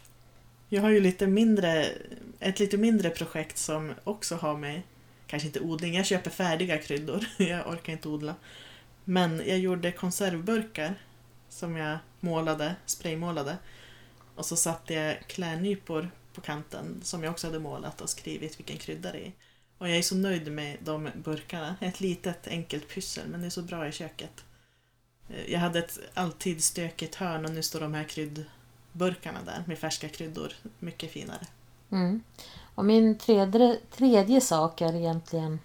Jag 0.68 0.82
har 0.82 0.90
ju 0.90 1.00
lite 1.00 1.26
mindre, 1.26 1.86
ett 2.40 2.60
lite 2.60 2.76
mindre 2.76 3.10
projekt 3.10 3.58
som 3.58 3.94
också 4.04 4.36
har 4.36 4.56
med, 4.56 4.82
kanske 5.26 5.46
inte 5.46 5.60
odling, 5.60 5.94
jag 5.94 6.06
köper 6.06 6.30
färdiga 6.30 6.78
kryddor. 6.78 7.26
Jag 7.38 7.68
orkar 7.68 7.92
inte 7.92 8.08
odla. 8.08 8.34
Men 9.04 9.42
jag 9.46 9.58
gjorde 9.58 9.92
konservburkar 9.92 10.94
som 11.48 11.76
jag 11.76 11.98
målade, 12.20 12.74
spraymålade. 12.86 13.56
Och 14.34 14.46
så 14.46 14.56
satte 14.56 14.94
jag 14.94 15.20
klädnypor 15.26 16.10
på 16.34 16.40
kanten 16.40 17.00
som 17.02 17.24
jag 17.24 17.30
också 17.30 17.46
hade 17.46 17.58
målat 17.58 18.00
och 18.00 18.10
skrivit 18.10 18.58
vilken 18.58 18.76
krydda 18.76 19.12
det 19.12 19.26
är. 19.26 19.32
Och 19.78 19.88
jag 19.88 19.96
är 19.96 20.02
så 20.02 20.16
nöjd 20.16 20.52
med 20.52 20.76
de 20.84 21.10
burkarna. 21.14 21.76
Ett 21.80 22.00
litet 22.00 22.48
enkelt 22.48 22.88
pyssel 22.88 23.28
men 23.28 23.40
det 23.40 23.46
är 23.46 23.50
så 23.50 23.62
bra 23.62 23.88
i 23.88 23.92
köket. 23.92 24.44
Eh, 25.30 25.52
Jag 25.52 25.60
hade 25.60 25.78
ett 25.78 25.98
alltid 26.14 26.64
stökigt 26.64 27.14
hörn 27.14 27.44
och 27.44 27.50
nu 27.50 27.62
står 27.62 27.80
de 27.80 27.94
här 27.94 28.04
kryddburkarna 28.04 29.38
där 29.44 29.64
med 29.66 29.78
färska 29.78 30.08
kryddor. 30.08 30.52
Mycket 30.78 31.12
finare. 31.12 31.46
Mm. 31.90 32.22
Och 32.74 32.84
min 32.84 33.18
tredje, 33.18 33.78
tredje 33.90 34.40
sak 34.40 34.80
är 34.80 34.94
egentligen... 34.94 35.60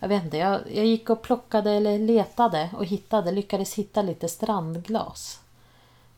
Jag 0.00 0.08
vet 0.08 0.24
inte, 0.24 0.36
jag, 0.36 0.60
jag 0.74 0.86
gick 0.86 1.10
och 1.10 1.22
plockade 1.22 1.70
eller 1.70 1.98
letade 1.98 2.70
och 2.76 2.84
hittade, 2.86 3.32
lyckades 3.32 3.74
hitta 3.74 4.02
lite 4.02 4.28
strandglas. 4.28 5.40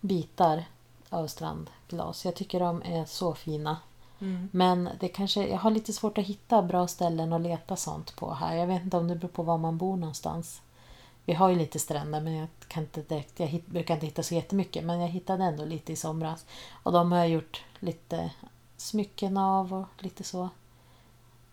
Bitar 0.01 0.65
av 1.09 1.27
strandglas. 1.27 2.25
Jag 2.25 2.35
tycker 2.35 2.61
de 2.61 2.83
är 2.83 3.05
så 3.05 3.35
fina. 3.35 3.77
Mm. 4.21 4.49
Men 4.53 4.89
det 5.01 5.09
kanske, 5.09 5.47
jag 5.47 5.59
har 5.59 5.71
lite 5.71 5.93
svårt 5.93 6.19
att 6.19 6.25
hitta 6.25 6.63
bra 6.63 6.87
ställen 6.89 7.33
att 7.33 7.41
leta 7.41 7.77
sånt 7.77 8.17
på 8.17 8.35
här. 8.35 8.57
Jag 8.57 8.67
vet 8.67 8.83
inte 8.83 8.97
om 8.97 9.09
det 9.09 9.15
beror 9.15 9.29
på 9.29 9.43
var 9.43 9.59
man 9.59 9.79
bor 9.79 9.97
någonstans. 9.97 10.61
Vi 11.25 11.33
har 11.33 11.49
ju 11.49 11.57
lite 11.57 11.79
stränder 11.79 12.21
men 12.21 12.35
jag 12.35 12.49
kan 12.69 12.83
inte 12.83 13.03
direkt, 13.03 13.41
jag 13.41 13.47
hit, 13.47 13.67
brukar 13.67 13.95
inte 13.95 14.07
hitta 14.07 14.23
så 14.23 14.35
jättemycket 14.35 14.85
men 14.85 15.01
jag 15.01 15.09
hittade 15.09 15.45
ändå 15.45 15.65
lite 15.65 15.93
i 15.93 15.97
somras. 15.97 16.47
Och 16.83 16.93
de 16.93 17.13
har 17.13 17.19
jag 17.19 17.29
gjort 17.29 17.65
lite 17.79 18.31
smycken 18.77 19.37
av 19.37 19.75
och 19.75 19.87
lite 19.99 20.25
så. 20.25 20.49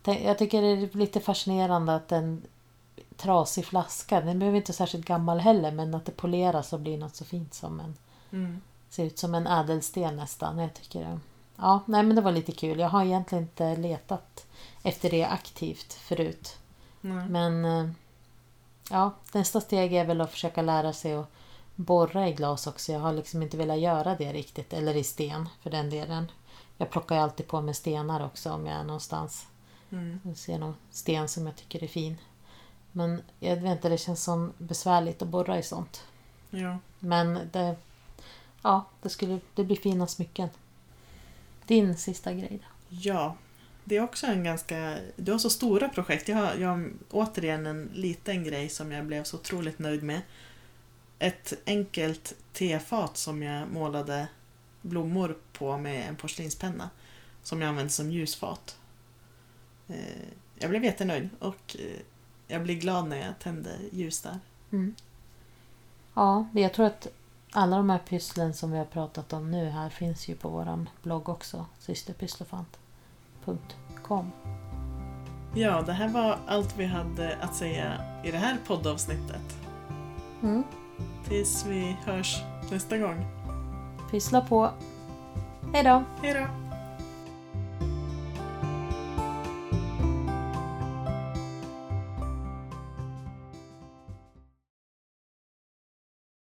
Jag 0.04 0.38
tycker 0.38 0.62
det 0.62 0.68
är 0.68 0.98
lite 0.98 1.20
fascinerande 1.20 1.96
att 1.96 2.12
en 2.12 2.42
trasig 3.18 3.66
flaska, 3.66 4.22
den 4.22 4.40
behöver 4.40 4.58
inte 4.58 4.72
vara 4.72 4.78
särskilt 4.78 5.06
gammal 5.06 5.40
heller 5.40 5.72
men 5.72 5.96
att 5.96 6.06
det 6.06 6.12
poleras 6.12 6.74
och 6.74 6.80
blir 6.80 6.98
något 6.98 7.16
så 7.16 7.26
fint 7.26 7.54
som 7.54 7.80
en 7.80 7.96
Mm. 8.32 8.62
Ser 8.90 9.06
ut 9.06 9.20
som 9.20 9.36
en 9.36 9.48
ädelsten 9.48 10.16
nästan. 10.16 10.58
Jag 10.58 10.74
tycker 10.74 11.00
det. 11.00 11.20
Ja, 11.56 11.82
nej 11.86 12.04
men 12.04 12.16
det 12.16 12.22
var 12.22 12.32
lite 12.32 12.52
kul. 12.52 12.80
Jag 12.80 12.90
har 12.90 13.04
egentligen 13.04 13.44
inte 13.44 13.76
letat 13.76 14.46
efter 14.84 15.10
det 15.10 15.26
aktivt 15.26 15.94
förut. 15.94 16.58
Nej. 17.02 17.30
Men 17.30 17.66
eh, 17.66 17.90
ja, 18.90 19.12
nästa 19.34 19.62
steg 19.62 19.94
är 19.94 20.06
väl 20.06 20.22
att 20.22 20.32
försöka 20.32 20.62
lära 20.62 20.94
sig 20.94 21.14
att 21.14 21.32
borra 21.76 22.30
i 22.30 22.34
glas 22.34 22.68
också. 22.68 22.92
Jag 22.92 23.00
har 23.00 23.14
liksom 23.14 23.44
inte 23.44 23.58
velat 23.58 23.80
göra 23.80 24.16
det 24.16 24.34
riktigt. 24.34 24.74
Eller 24.74 24.96
i 24.96 25.04
sten 25.04 25.50
för 25.62 25.70
den 25.70 25.90
delen. 25.90 26.32
Jag 26.78 26.90
plockar 26.90 27.16
ju 27.16 27.22
alltid 27.22 27.48
på 27.48 27.62
mig 27.62 27.74
stenar 27.74 28.26
också 28.26 28.52
om 28.52 28.66
jag 28.66 28.76
är 28.76 28.84
någonstans. 28.84 29.48
Mm. 29.90 30.20
Jag 30.24 30.38
ser 30.38 30.60
någon 30.60 30.76
sten 30.92 31.28
som 31.28 31.46
jag 31.46 31.56
tycker 31.56 31.84
är 31.84 31.88
fin. 31.88 32.18
Men 32.92 33.22
jag 33.40 33.56
vet 33.56 33.72
inte, 33.72 33.90
det 33.90 33.98
känns 33.98 34.24
som 34.24 34.54
besvärligt 34.58 35.22
att 35.22 35.28
borra 35.28 35.58
i 35.58 35.64
sånt. 35.64 36.04
Ja. 36.50 36.78
Men 37.00 37.40
det, 37.52 37.76
ja, 38.62 38.86
det, 39.02 39.10
skulle, 39.10 39.40
det 39.56 39.64
blir 39.64 39.76
fina 39.76 40.08
smycken. 40.08 40.50
Din 41.66 41.98
sista 41.98 42.34
grej 42.34 42.60
då? 42.64 42.68
ja. 42.90 43.36
Det 43.88 43.98
är 43.98 44.04
också 44.04 44.28
en 44.28 44.44
ganska... 44.44 44.98
Du 45.16 45.32
har 45.32 45.40
så 45.40 45.50
stora 45.50 45.90
projekt. 45.90 46.28
Jag 46.28 46.38
har, 46.38 46.56
jag 46.56 46.70
har 46.70 46.92
återigen 47.12 47.66
en 47.66 47.90
liten 47.94 48.44
grej 48.44 48.70
som 48.70 48.92
jag 48.92 49.06
blev 49.06 49.24
så 49.24 49.38
otroligt 49.38 49.80
nöjd 49.80 50.04
med. 50.04 50.22
Ett 51.20 51.54
enkelt 51.66 52.34
tefat 52.54 53.18
som 53.18 53.44
jag 53.44 53.72
målade 53.72 54.28
blommor 54.82 55.38
på 55.54 55.78
med 55.78 56.10
en 56.10 56.16
porslinspenna. 56.16 56.90
Som 57.44 57.62
jag 57.62 57.70
använde 57.70 57.90
som 57.92 58.12
ljusfat. 58.12 58.78
Eh, 59.88 60.28
jag 60.60 60.70
blev 60.70 60.84
jättenöjd 60.84 61.30
och 61.40 61.76
eh, 61.80 62.02
jag 62.48 62.64
blir 62.64 62.76
glad 62.76 63.08
när 63.08 63.26
jag 63.26 63.40
tänder 63.40 63.78
ljus 63.92 64.22
där. 64.22 64.40
Mm. 64.72 64.96
Ja, 66.14 66.48
jag 66.54 66.74
tror 66.74 66.86
att 66.86 67.08
alla 67.52 67.78
de 67.78 67.90
här 67.90 68.00
pysslen 68.00 68.54
som 68.54 68.72
vi 68.72 68.78
har 68.78 68.86
pratat 68.86 69.34
om 69.34 69.52
nu 69.52 69.70
här 69.70 69.90
finns 69.90 70.28
ju 70.28 70.36
på 70.36 70.50
vår 70.50 70.86
blogg 71.04 71.30
också 71.30 71.66
systerpysslofant.com 73.48 74.32
Ja, 75.54 75.82
det 75.82 75.94
här 75.94 76.10
var 76.10 76.38
allt 76.48 76.78
vi 76.78 76.86
hade 76.86 77.38
att 77.42 77.56
säga 77.56 77.94
i 78.24 78.32
det 78.32 78.38
här 78.38 78.58
poddavsnittet. 78.68 79.58
mm. 80.44 80.64
Tills 81.28 81.66
vi 81.66 81.98
hörs 82.06 82.42
nästa 82.72 82.98
gång. 82.98 83.26
Pyssla 84.12 84.42
på! 84.42 84.70
Hej 85.74 85.84
då! 85.84 86.04
Hej 86.22 86.34
då! 86.34 86.67